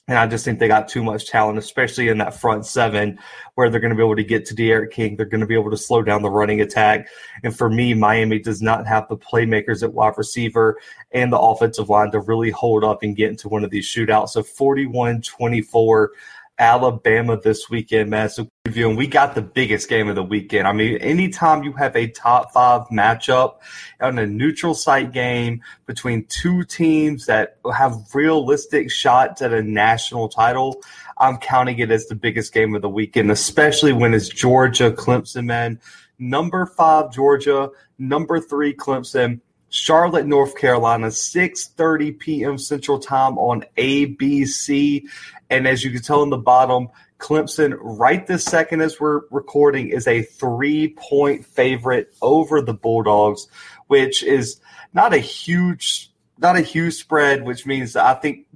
[0.09, 3.19] And I just think they got too much talent, especially in that front seven,
[3.57, 5.16] where they're going to be able to get to D'Eriq King.
[5.16, 7.09] They're going to be able to slow down the running attack.
[7.45, 10.79] And for me, Miami does not have the playmakers at wide receiver
[11.12, 14.31] and the offensive line to really hold up and get into one of these shootouts.
[14.31, 16.12] So 41 24
[16.59, 18.29] Alabama this weekend, man.
[18.29, 20.67] So and we got the biggest game of the weekend.
[20.67, 23.57] I mean, anytime you have a top five matchup
[24.01, 30.29] on a neutral site game between two teams that have realistic shots at a national
[30.29, 30.83] title,
[31.17, 35.47] I'm counting it as the biggest game of the weekend, especially when it's Georgia, Clemson,
[35.47, 35.81] man.
[36.19, 39.41] Number five, Georgia, number three, Clemson.
[39.71, 42.57] Charlotte, North Carolina, 6:30 p.m.
[42.57, 45.03] Central Time on ABC.
[45.51, 46.88] And as you can tell in the bottom,
[47.18, 53.49] Clemson, right this second as we're recording, is a three point favorite over the Bulldogs,
[53.86, 54.61] which is
[54.92, 58.46] not a huge not a huge spread, which means I think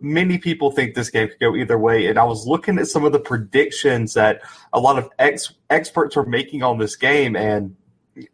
[0.00, 2.06] many people think this game could go either way.
[2.06, 4.40] And I was looking at some of the predictions that
[4.72, 7.76] a lot of ex- experts are making on this game, and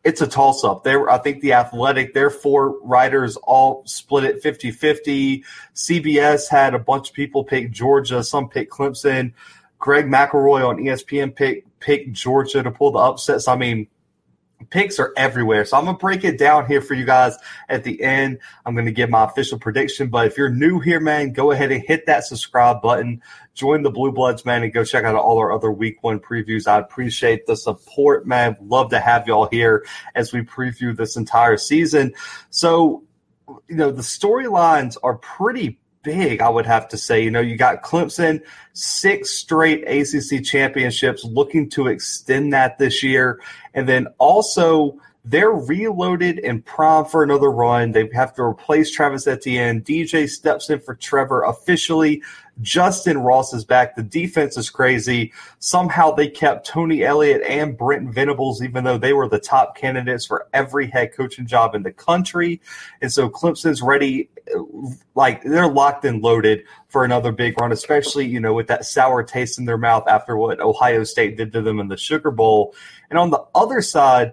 [0.05, 0.85] it's a toss up.
[0.85, 5.45] There, I think the Athletic, their four writers all split it 50 50.
[5.75, 9.33] CBS had a bunch of people pick Georgia, some pick Clemson.
[9.79, 13.47] Greg McElroy on ESPN picked pick Georgia to pull the upsets.
[13.47, 13.87] I mean,
[14.71, 15.65] picks are everywhere.
[15.65, 17.37] So I'm going to break it down here for you guys
[17.69, 18.39] at the end.
[18.65, 20.09] I'm going to give my official prediction.
[20.09, 23.23] But if you're new here, man, go ahead and hit that subscribe button.
[23.55, 26.67] Join the Blue Bloods, man, and go check out all our other week one previews.
[26.67, 28.57] I appreciate the support, man.
[28.61, 32.15] Love to have y'all here as we preview this entire season.
[32.51, 33.05] So,
[33.69, 37.23] you know, the storylines are pretty big, I would have to say.
[37.23, 38.41] You know, you got Clemson,
[38.73, 43.41] six straight ACC championships, looking to extend that this year.
[43.75, 47.91] And then also, they're reloaded and primed for another run.
[47.91, 49.83] They have to replace Travis Etienne.
[49.83, 52.23] DJ steps in for Trevor officially.
[52.63, 53.97] Justin Ross is back.
[53.97, 55.33] The defense is crazy.
[55.59, 60.25] Somehow they kept Tony Elliott and Brent Venables, even though they were the top candidates
[60.25, 62.63] for every head coaching job in the country.
[63.03, 64.31] And so Clemson's ready,
[65.15, 69.23] like they're locked and loaded for another big run, especially, you know, with that sour
[69.23, 72.75] taste in their mouth after what Ohio State did to them in the Sugar Bowl.
[73.11, 74.33] And on the other side,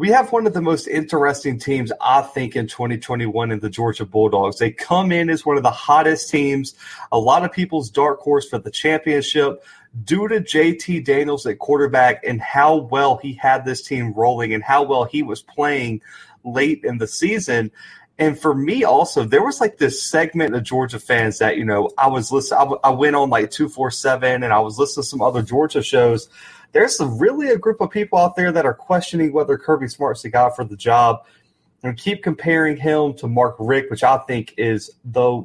[0.00, 4.06] we have one of the most interesting teams, I think, in 2021 in the Georgia
[4.06, 4.58] Bulldogs.
[4.58, 6.74] They come in as one of the hottest teams,
[7.12, 9.62] a lot of people's dark horse for the championship
[10.04, 14.64] due to JT Daniels at quarterback and how well he had this team rolling and
[14.64, 16.00] how well he was playing
[16.44, 17.70] late in the season.
[18.18, 21.90] And for me, also, there was like this segment of Georgia fans that, you know,
[21.98, 25.42] I was listening, I, went on like 247 and I was listening to some other
[25.42, 26.30] Georgia shows
[26.72, 30.30] there's really a group of people out there that are questioning whether Kirby Smart's the
[30.30, 31.24] guy for the job
[31.82, 35.42] and keep comparing him to Mark Richt, which I think is the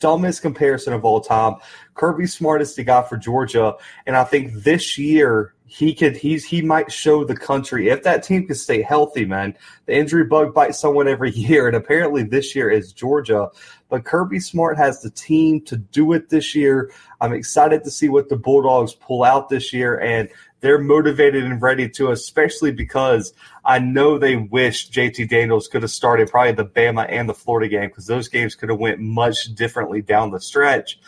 [0.00, 1.56] dumbest comparison of all time.
[1.94, 3.74] Kirby Smart is the guy for Georgia,
[4.06, 8.22] and I think this year he could he's he might show the country if that
[8.22, 9.54] team can stay healthy, man.
[9.86, 13.50] The injury bug bites someone every year, and apparently this year is Georgia.
[13.88, 16.90] But Kirby Smart has the team to do it this year.
[17.20, 20.28] I'm excited to see what the Bulldogs pull out this year, and
[20.60, 23.32] they're motivated and ready to, especially because
[23.64, 27.68] I know they wish JT Daniels could have started probably the Bama and the Florida
[27.68, 30.98] game because those games could have went much differently down the stretch.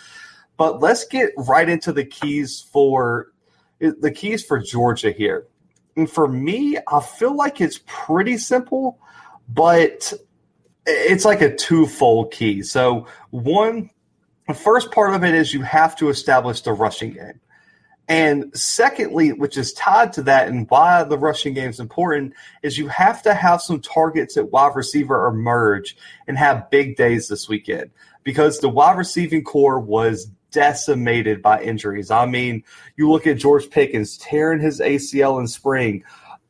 [0.57, 3.33] But let's get right into the keys for
[3.79, 5.47] the keys for Georgia here.
[5.97, 8.99] And for me, I feel like it's pretty simple,
[9.49, 10.13] but
[10.87, 12.63] it's like a twofold key.
[12.63, 13.91] So one,
[14.47, 17.41] the first part of it is you have to establish the rushing game.
[18.11, 22.77] And secondly, which is tied to that and why the rushing game is important, is
[22.77, 25.97] you have to have some targets at wide receiver emerge
[26.27, 27.93] and have big days this weekend
[28.25, 32.11] because the wide receiving core was decimated by injuries.
[32.11, 32.65] I mean,
[32.97, 36.03] you look at George Pickens tearing his ACL in spring,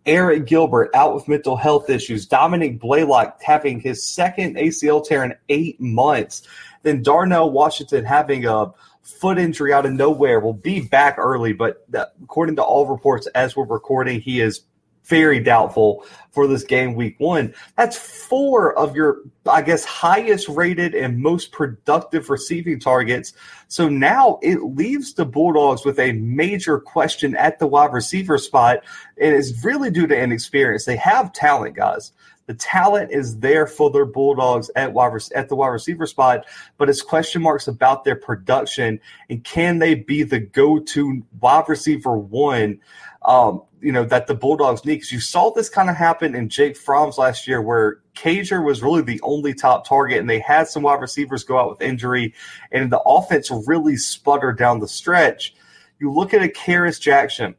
[0.07, 5.35] Arik Gilbert out with mental health issues, Dominick Blaylock having his second ACL tear in
[5.51, 6.41] eight months,
[6.85, 8.73] then Darnell Washington having a
[9.11, 10.41] foot injury out of nowhere.
[10.41, 11.87] Will be back early, but
[12.23, 14.63] according to all reports as we're recording, he is
[15.05, 17.53] very doubtful for this game week one.
[17.77, 23.33] That's four of your, I guess, highest rated and most productive receiving targets.
[23.67, 28.85] So now it leaves the Bulldogs with a major question at the wide receiver spot,
[29.21, 30.85] and it's really due to inexperience.
[30.85, 32.13] They have talent, guys.
[32.51, 36.47] The talent is there for their Bulldogs at wide at the wide receiver spot,
[36.79, 38.99] but it's question marks about their production
[39.29, 42.81] and can they be the go-to wide receiver one?
[43.23, 46.49] Um, you know that the Bulldogs need because you saw this kind of happen in
[46.49, 50.67] Jake Fromm's last year, where Cager was really the only top target, and they had
[50.67, 52.35] some wide receivers go out with injury,
[52.73, 55.55] and the offense really sputtered down the stretch.
[56.01, 57.55] You look at a Kearis Jackson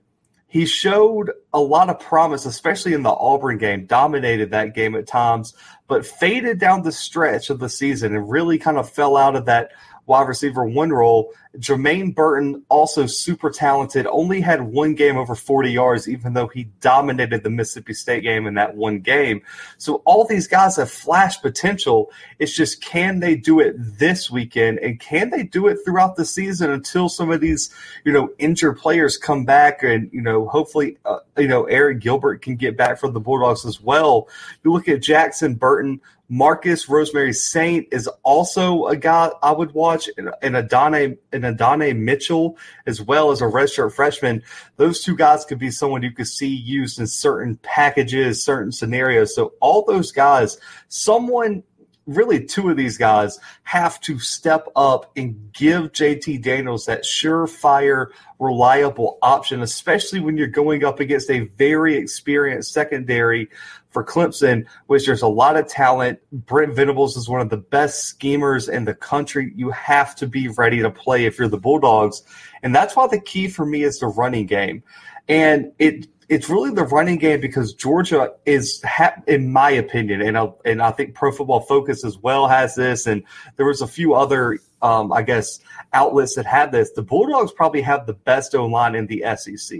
[0.51, 5.07] he showed a lot of promise, especially in the Auburn game, dominated that game at
[5.07, 5.53] times,
[5.87, 9.45] but faded down the stretch of the season and really kind of fell out of
[9.45, 9.71] that
[10.05, 11.33] wide receiver one role.
[11.57, 16.65] Jermaine Burton, also super talented, only had one game over 40 yards, even though he
[16.79, 19.41] dominated the Mississippi State game in that one game.
[19.77, 22.09] So all these guys have flash potential.
[22.39, 26.25] It's just can they do it this weekend and can they do it throughout the
[26.25, 27.69] season until some of these,
[28.05, 32.41] you know, injured players come back and, you know, hopefully, uh, you know, Arik Gilbert
[32.41, 34.29] can get back for the Bulldogs as well.
[34.63, 35.99] You look at Jackson Burton,
[36.33, 42.57] Marcus Rosemary Saint is also a guy I would watch, and Adonai and Adonai Mitchell
[42.85, 44.41] as well as a redshirt freshman.
[44.77, 49.35] Those two guys could be someone you could see used in certain packages, certain scenarios.
[49.35, 50.57] So all those guys,
[50.87, 51.63] someone
[52.07, 58.07] really two of these guys have to step up and give JT Daniels that surefire,
[58.39, 63.49] reliable option, especially when you're going up against a very experienced secondary
[63.91, 66.19] for Clemson, which there's a lot of talent.
[66.31, 69.51] Brent Venables is one of the best schemers in the country.
[69.55, 72.23] You have to be ready to play if you're the Bulldogs.
[72.63, 74.83] And that's why the key for me is the running game.
[75.27, 78.81] And it it's really the running game because Georgia is,
[79.27, 83.05] in my opinion, and I, and I think Pro Football Focus as well has this,
[83.05, 83.21] and
[83.57, 85.59] there was a few other, um, I guess,
[85.91, 86.89] outlets that had this.
[86.91, 89.77] The Bulldogs probably have the best O line in the SEC.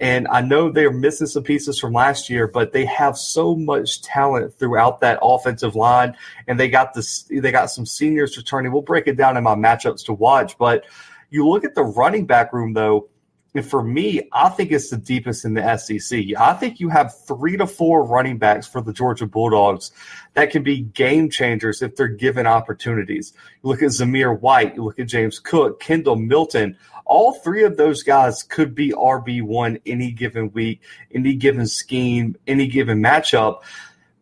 [0.00, 4.00] And I know they're missing some pieces from last year, but they have so much
[4.02, 7.24] talent throughout that offensive line, and they got this.
[7.30, 8.72] They got some seniors returning.
[8.72, 10.84] We'll break it down in my matchups to watch, but
[11.28, 13.08] you look at the running back room though
[13.54, 16.20] and for me, I think it's the deepest in the SEC.
[16.38, 19.90] I think you have three to four running backs for the Georgia Bulldogs
[20.34, 23.32] that can be game changers if they're given opportunities.
[23.62, 26.76] You look at Zamir White, you look at James Cook, Kendall Milton.
[27.10, 30.80] All three of those guys could be RB1 any given week,
[31.12, 33.62] any given scheme, any given matchup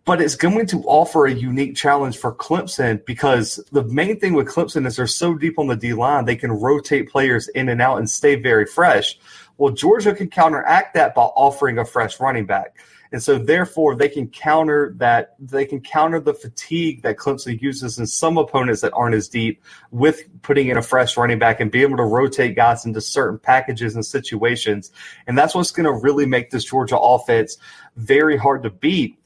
[0.08, 4.48] but it's going to offer a unique challenge for Clemson because the main thing with
[4.48, 7.82] Clemson is they're so deep on the D line, they can rotate players in and
[7.82, 9.18] out and stay very fresh.
[9.58, 12.78] Well, Georgia can counteract that by offering a fresh running back.
[13.12, 17.98] And so therefore they can counter that they can counter the fatigue that Clemson uses
[17.98, 21.70] in some opponents that aren't as deep with putting in a fresh running back and
[21.70, 24.90] be able to rotate guys into certain packages and situations.
[25.26, 27.56] And that's what's going to really make this Georgia offense
[27.96, 29.18] very hard to beat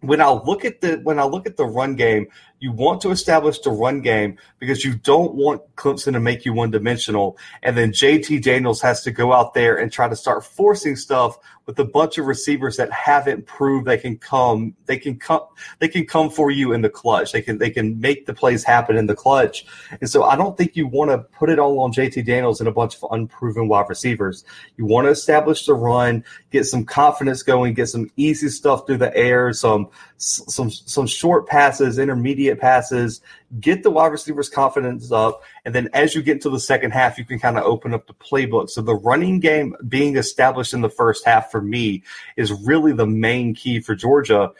[0.00, 2.26] when I look at the when I look at the run game,
[2.58, 6.52] you want to establish the run game because you don't want Clemson to make you
[6.52, 7.36] one dimensional.
[7.62, 11.38] And then JT Daniels has to go out there and try to start forcing stuff
[11.70, 15.42] with a bunch of receivers that haven't proved they can come, they can come,
[15.78, 17.32] they can come for you in the clutch.
[17.32, 19.64] They can, they can make the plays happen in the clutch.
[20.00, 22.68] And so I don't think you want to put it all on JT Daniels and
[22.68, 24.44] a bunch of unproven wide receivers.
[24.76, 28.98] You want to establish the run, get some confidence going, get some easy stuff through
[28.98, 33.20] the air, some, some, some short passes, intermediate intermediate passes,
[33.58, 37.18] get the wide receivers' confidence up, and then as you get into the second half,
[37.18, 38.70] you can kind of open up the playbook.
[38.70, 42.04] So the running game being established in the first half for me
[42.36, 44.52] is really the main key for Georgia.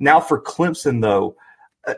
[0.00, 1.36] Now for Clemson, though,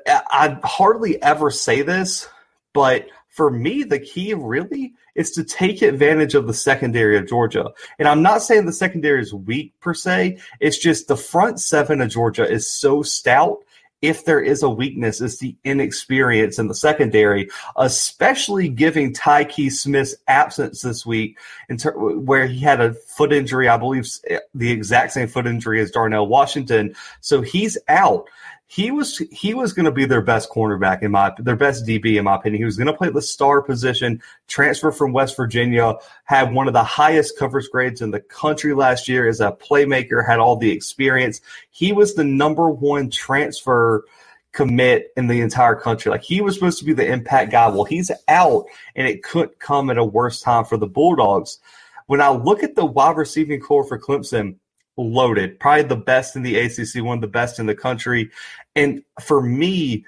[0.07, 2.29] I hardly ever say this,
[2.73, 7.71] but for me, the key really is to take advantage of the secondary of Georgia.
[7.99, 10.39] And I'm not saying the secondary is weak per se.
[10.59, 13.63] It's just the front seven of Georgia is so stout
[14.03, 20.15] if there is a weakness, is the inexperience in the secondary, especially giving Tykee Smith's
[20.29, 21.39] absence this week,
[21.79, 25.81] ter- where he had a foot injury, I believe eh, the exact same foot injury
[25.81, 26.95] as Darnell Washington.
[27.21, 28.29] So he's out
[28.69, 32.17] he was he was going to be their best cornerback in my their best DB
[32.17, 32.61] in my opinion.
[32.61, 34.21] He was going to play the star position.
[34.49, 35.95] Transfer from West Virginia,
[36.25, 40.27] had one of the highest coverage grades in the country last year as a playmaker.
[40.27, 41.41] Had all the experience.
[41.71, 44.05] He was the number one transfer
[44.51, 46.11] commit in the entire country.
[46.11, 47.69] Like he was supposed to be the impact guy.
[47.69, 48.65] Well, he's out,
[48.97, 51.61] and it couldn't come at a worse time for the Bulldogs.
[52.07, 54.57] When I look at the wide receiving corps for Clemson
[54.97, 58.31] loaded, probably the best in the ACC, one of the best in the country.
[58.75, 60.05] And for me,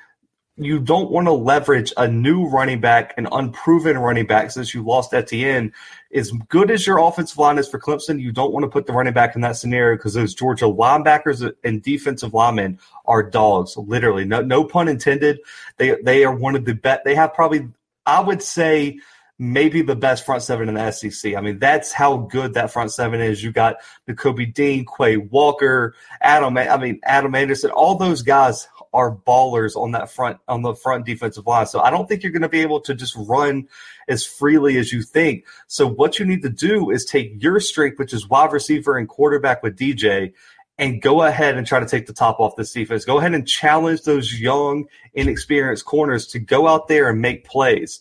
[0.60, 4.82] you don't want to leverage a new running back, an unproven running back, since you
[4.82, 5.72] lost Etienne.
[6.12, 8.92] As good as your offensive line is for Clemson, you don't want to put the
[8.92, 14.24] running back in that scenario because those Georgia linebackers and defensive linemen are dogs, literally.
[14.24, 15.38] No, no pun intended.
[15.76, 17.04] They they are one of the best.
[17.04, 17.68] They have probably,
[18.04, 18.98] I would say,
[19.38, 21.34] maybe the best front seven in the SEC.
[21.34, 23.42] I mean, that's how good that front seven is.
[23.42, 23.76] You got
[24.08, 26.56] Nakobe Dean, Quay Walker, Adam.
[26.56, 27.70] I mean, Adam Anderson.
[27.70, 31.66] All those guys are ballers on that front on the front defensive line.
[31.66, 33.68] So I don't think you're going to be able to just run
[34.08, 35.46] as freely as you think.
[35.66, 39.08] So what you need to do is take your strength, which is wide receiver and
[39.08, 40.32] quarterback with DJ,
[40.78, 43.04] and go ahead and try to take the top off this defense.
[43.04, 48.00] Go ahead and challenge those young, inexperienced corners to go out there and make plays.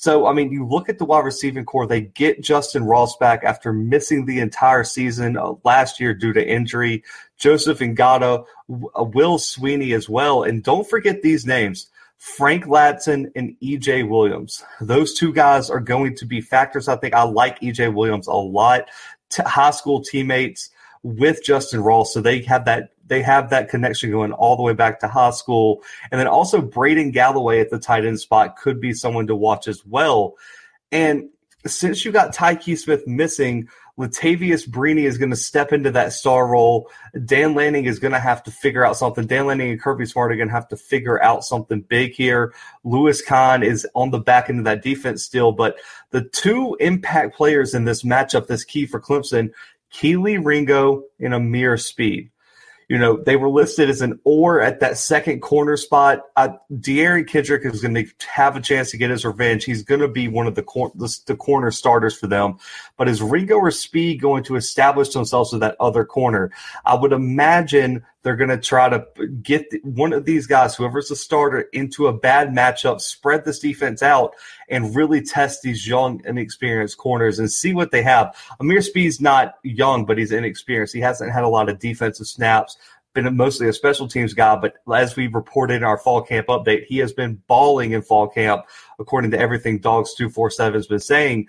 [0.00, 3.44] So, I mean, you look at the wide receiving corps, they get Justin Ross back
[3.44, 7.04] after missing the entire season uh, last year due to injury.
[7.36, 10.42] Joseph Ngata, uh, Will Swinney as well.
[10.42, 14.64] And don't forget these names Frank Ladson and EJ Williams.
[14.80, 16.88] Those two guys are going to be factors.
[16.88, 18.88] I think I like EJ Williams a lot.
[19.28, 20.70] T- high school teammates
[21.02, 24.72] with Justin Ross, so they have that they have that connection going all the way
[24.72, 25.82] back to high school.
[26.10, 29.66] And then also Braden Galloway at the tight end spot could be someone to watch
[29.66, 30.36] as well.
[30.92, 31.28] And
[31.66, 36.46] since you got Tykee Smith missing, Latavious Brini is going to step into that star
[36.46, 36.88] role.
[37.24, 39.26] Dan Lanning is going to have to figure out something.
[39.26, 42.54] Dan Lanning and Kirby Smart are going to have to figure out something big here.
[42.84, 45.76] Lewis Kahn is on the back end of that defense still, but
[46.10, 49.50] the two impact players in this matchup that's key for Clemson,
[49.92, 52.30] Kelee Ringo and Ameer Speed
[52.90, 56.22] you know, they were listed as an or at that second corner spot.
[56.34, 59.64] Uh, Derion Kendrick is going to have a chance to get his revenge.
[59.64, 62.58] He's going to be one of the, cor- the, the corner starters for them.
[62.96, 66.50] But is Ringo or Speed going to establish themselves with that other corner?
[66.84, 69.06] I would imagine they're going to try to
[69.42, 74.02] get one of these guys, whoever's the starter, into a bad matchup, spread this defense
[74.02, 74.34] out,
[74.68, 78.36] and really test these young, inexperienced corners and see what they have.
[78.60, 80.94] Ameer Speed's not young, but he's inexperienced.
[80.94, 82.76] He hasn't had a lot of defensive snaps,
[83.14, 84.54] been mostly a special teams guy.
[84.56, 88.28] But as we reported in our fall camp update, he has been balling in fall
[88.28, 88.66] camp,
[88.98, 91.48] according to everything Dogs two four seven has been saying.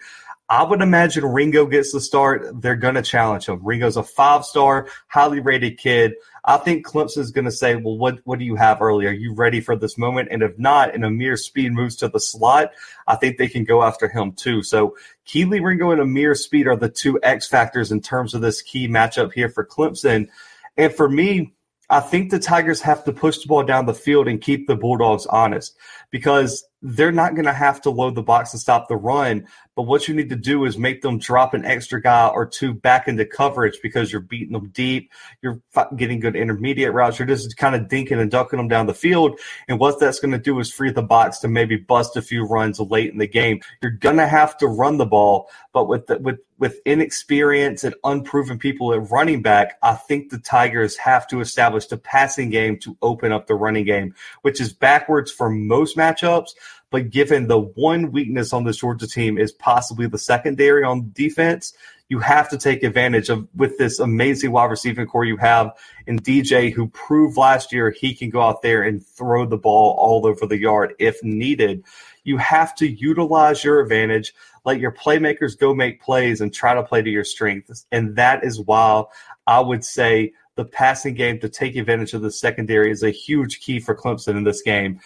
[0.52, 2.62] I would imagine Ringo gets the start.
[2.62, 3.62] They're going to challenge him.
[3.64, 6.16] Ringo's a five star, highly rated kid.
[6.44, 9.06] I think Clemson's going to say, well, what, what do you have early?
[9.06, 10.28] Are you ready for this moment?
[10.30, 12.72] And if not, and Ameer Speed moves to the slot,
[13.08, 14.62] I think they can go after him too.
[14.62, 18.62] So Kelee Ringo and Ameer Speed are the two X factors in terms of this
[18.62, 20.28] key matchup here for Clemson.
[20.76, 21.54] And for me,
[21.90, 24.76] I think the Tigers have to push the ball down the field and keep the
[24.76, 25.78] Bulldogs honest
[26.10, 29.48] because they're not going to have to load the box to stop the run.
[29.76, 32.74] But what you need to do is make them drop an extra guy or two
[32.74, 35.12] back into coverage because you're beating them deep.
[35.42, 35.62] You're
[35.96, 37.20] getting good intermediate routes.
[37.20, 39.40] You're just kind of dinking and ducking them down the field.
[39.68, 42.46] And what that's going to do is free the box to maybe bust a few
[42.46, 43.62] runs late in the game.
[43.82, 47.96] You're going to have to run the ball, but with the, with with inexperience and
[48.04, 52.78] unproven people at running back, I think the Tigers have to establish the passing game
[52.82, 54.14] to open up the running game,
[54.44, 56.52] which is backwards for most matchups.
[56.92, 61.74] But given the one weakness on this Georgia team is possibly the secondary on defense,
[62.10, 65.72] you have to take advantage of with this amazing wide receiving corps you have
[66.08, 69.96] in DJ, who proved last year he can go out there and throw the ball
[69.98, 71.86] all over the yard if needed.
[72.26, 74.34] You have to utilize your advantage,
[74.66, 77.86] let your playmakers go make plays and try to play to your strengths.
[77.94, 79.06] And that is why
[79.48, 83.62] I would say the passing game to take advantage of the secondary is a huge
[83.62, 85.00] key for Clemson in this game.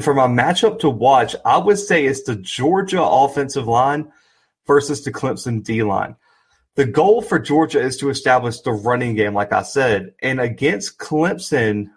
[0.00, 4.10] For my matchup to watch, I would say it's the Georgia offensive line
[4.66, 6.16] versus the Clemson D line.
[6.74, 10.14] The goal for Georgia is to establish the running game, like I said.
[10.20, 11.90] And against Clemson,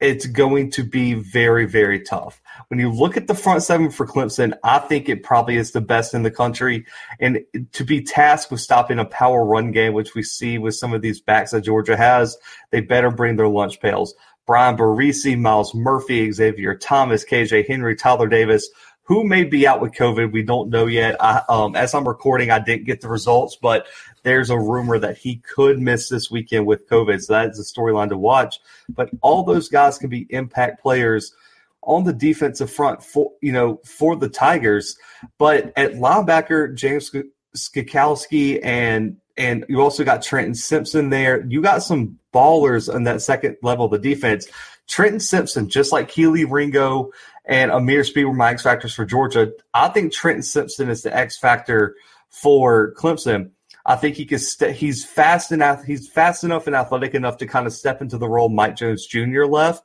[0.00, 2.40] it's going to be very, very tough.
[2.68, 5.80] When you look at the front seven for Clemson, I think it probably is the
[5.82, 6.86] best in the country.
[7.20, 7.40] And
[7.72, 11.02] to be tasked with stopping a power run game, which we see with some of
[11.02, 12.36] these backs that Georgia has,
[12.70, 14.14] they better bring their lunch pails.
[14.46, 18.68] Bryan Bresee, Myles Murphy, Xavier Thomas, KJ Henry, Tyler Davis,
[19.04, 20.32] who may be out with COVID.
[20.32, 21.16] We don't know yet.
[21.20, 23.86] I, um, as I'm recording, I didn't get the results, but
[24.22, 27.20] there's a rumor that he could miss this weekend with COVID.
[27.22, 28.58] So that's a storyline to watch.
[28.88, 31.34] But all those guys can be impact players
[31.82, 34.96] on the defensive front for you know for the Tigers.
[35.38, 37.14] But at linebacker, James
[37.56, 41.44] Skalski and and you also got Trenton Simpson there.
[41.46, 44.46] You got some ballers on that second level of the defense.
[44.88, 47.10] Trenton Simpson, just like Kelee Ringo
[47.44, 49.52] and Ameer Speed were my X factors for Georgia.
[49.72, 51.96] I think Trenton Simpson is the X factor
[52.28, 53.50] for Clemson.
[53.84, 54.38] I think he can.
[54.38, 55.82] St- he's fast enough.
[55.84, 59.06] He's fast enough and athletic enough to kind of step into the role Mike Jones
[59.06, 59.44] Jr.
[59.44, 59.84] left.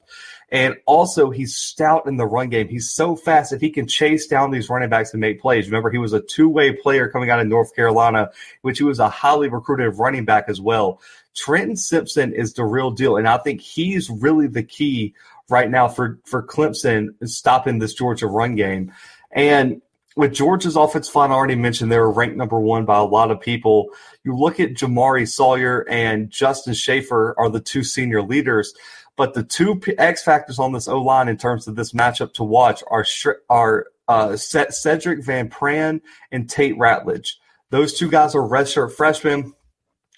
[0.49, 2.69] And also, he's stout in the run game.
[2.69, 5.67] He's so fast that he can chase down these running backs and make plays.
[5.67, 8.31] Remember, he was a two way player coming out of North Carolina,
[8.61, 11.01] which he was a highly recruited running back as well.
[11.35, 13.17] Trenton Simpson is the real deal.
[13.17, 15.13] And I think he's really the key
[15.49, 18.93] right now for, for Clemson stopping this Georgia run game.
[19.31, 19.81] And
[20.15, 23.29] with Georgia's offense line, I already mentioned they were ranked number one by a lot
[23.29, 23.89] of people.
[24.23, 28.73] You look at Jamaree Salyer and Justin Shaffer are the two senior leaders.
[29.17, 32.43] But the two X factors on this O line in terms of this matchup to
[32.43, 33.05] watch are
[33.49, 36.01] are uh, Sedrick Van Pran
[36.31, 37.31] and Tate Ratledge.
[37.71, 39.53] Those two guys are redshirt freshmen,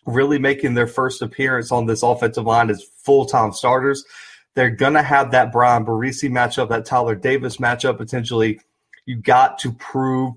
[0.06, 4.04] really making their first appearance on this offensive line as full time starters.
[4.54, 8.60] They're gonna have that Bryan Bresee matchup, that Tyler Davis matchup potentially.
[9.06, 10.36] You got to prove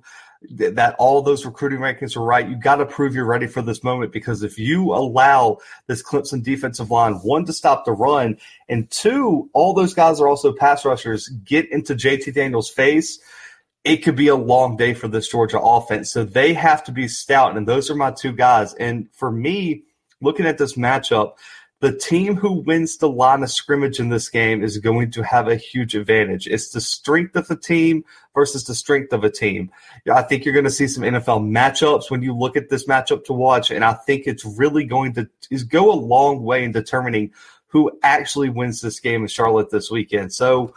[0.51, 2.49] that all those recruiting rankings are right.
[2.49, 6.43] You've got to prove you're ready for this moment because if you allow this Clemson
[6.43, 8.39] defensive line, one, to stop the run,
[8.69, 13.19] and two, all those guys are also pass rushers, get into JT Daniels' face,
[13.85, 16.13] it could be a long day for this Georgia offense.
[16.13, 18.75] So they have to be stout, and those are my two guys.
[18.75, 19.85] And for me,
[20.21, 21.35] looking at this matchup,
[21.83, 25.49] the team who wins the line of scrimmage in this game is going to have
[25.49, 26.47] a huge advantage.
[26.47, 28.05] It's the strength of the team
[28.37, 29.69] versus the strength of a team.
[30.09, 33.25] I think you're going to see some NFL matchups when you look at this matchup
[33.25, 36.71] to watch, and I think it's really going to is go a long way in
[36.71, 37.33] determining
[37.67, 40.33] who actually wins this game in Charlotte this weekend.
[40.33, 40.77] So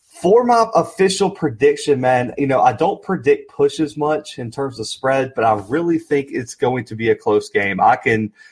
[0.00, 4.86] for my official prediction, man, you know, I don't predict pushes much in terms of
[4.86, 7.82] spread, but I really think it's going to be a close game.
[7.82, 8.32] I can–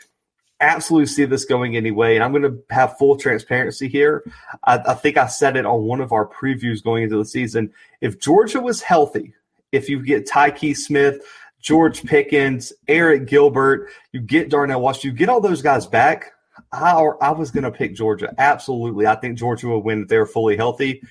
[0.61, 2.15] absolutely see this going anyway.
[2.15, 4.25] And I'm going to have full transparency here.
[4.65, 7.73] I, I, think I said it on one of our previews going into the season.
[8.01, 9.35] If Georgia was healthy,
[9.73, 11.23] if you get Tykee Smith,
[11.61, 16.33] George Pickens, Arik Gilbert, you get Darnell Washington, you get all those guys back.
[16.73, 18.35] I, I was going to pick Georgia.
[18.39, 19.07] Absolutely.
[19.07, 21.03] I think Georgia will win if they're fully healthy.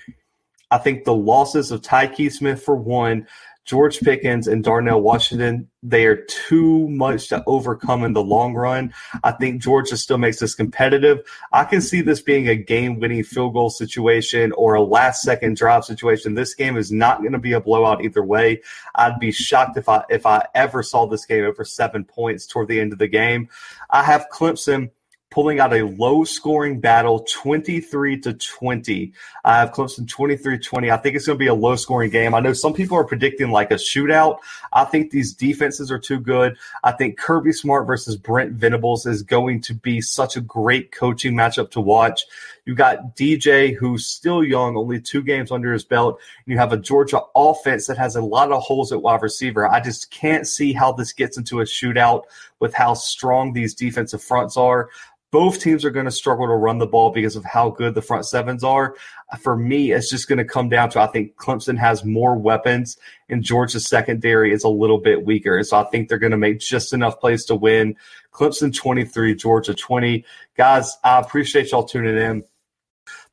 [0.70, 3.26] I think the losses of Tykee Smith for one,
[3.66, 8.94] George Pickens and Darnell Washington, they are too much to overcome in the long run.
[9.24, 11.18] I think Georgia still makes this competitive.
[11.52, 15.56] I can see this being a game winning field goal situation or a last second
[15.56, 16.34] drive situation.
[16.34, 18.62] This game is not going to be a blowout either way.
[18.94, 22.68] I'd be shocked if I if I ever saw this game over seven points toward
[22.68, 23.48] the end of the game.
[23.90, 24.90] I have Clemson
[25.30, 29.12] pulling out a low scoring battle 23 to 20.
[29.44, 30.90] I have Clemson 23 20.
[30.90, 32.34] I think it's going to be a low scoring game.
[32.34, 34.38] I know some people are predicting like a shootout.
[34.72, 36.56] I think these defenses are too good.
[36.84, 41.34] I think Kirby Smart versus Brent Venables is going to be such a great coaching
[41.34, 42.24] matchup to watch.
[42.66, 46.20] You got DJ, who's still young, only two games under his belt.
[46.44, 49.66] And you have a Georgia offense that has a lot of holes at wide receiver.
[49.68, 52.24] I just can't see how this gets into a shootout
[52.60, 54.90] with how strong these defensive fronts are
[55.36, 58.00] both teams are going to struggle to run the ball because of how good the
[58.00, 58.94] front sevens are.
[59.40, 62.96] For me, it's just going to come down to I think Clemson has more weapons
[63.28, 65.58] and Georgia's secondary is a little bit weaker.
[65.58, 67.96] And so I think they're going to make just enough plays to win.
[68.32, 70.24] Clemson 23, Georgia 20.
[70.56, 72.44] Guys, I appreciate y'all tuning in.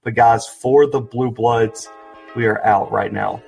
[0.03, 1.87] But guys, for the Bluebloods,
[2.35, 3.41] we are out right now.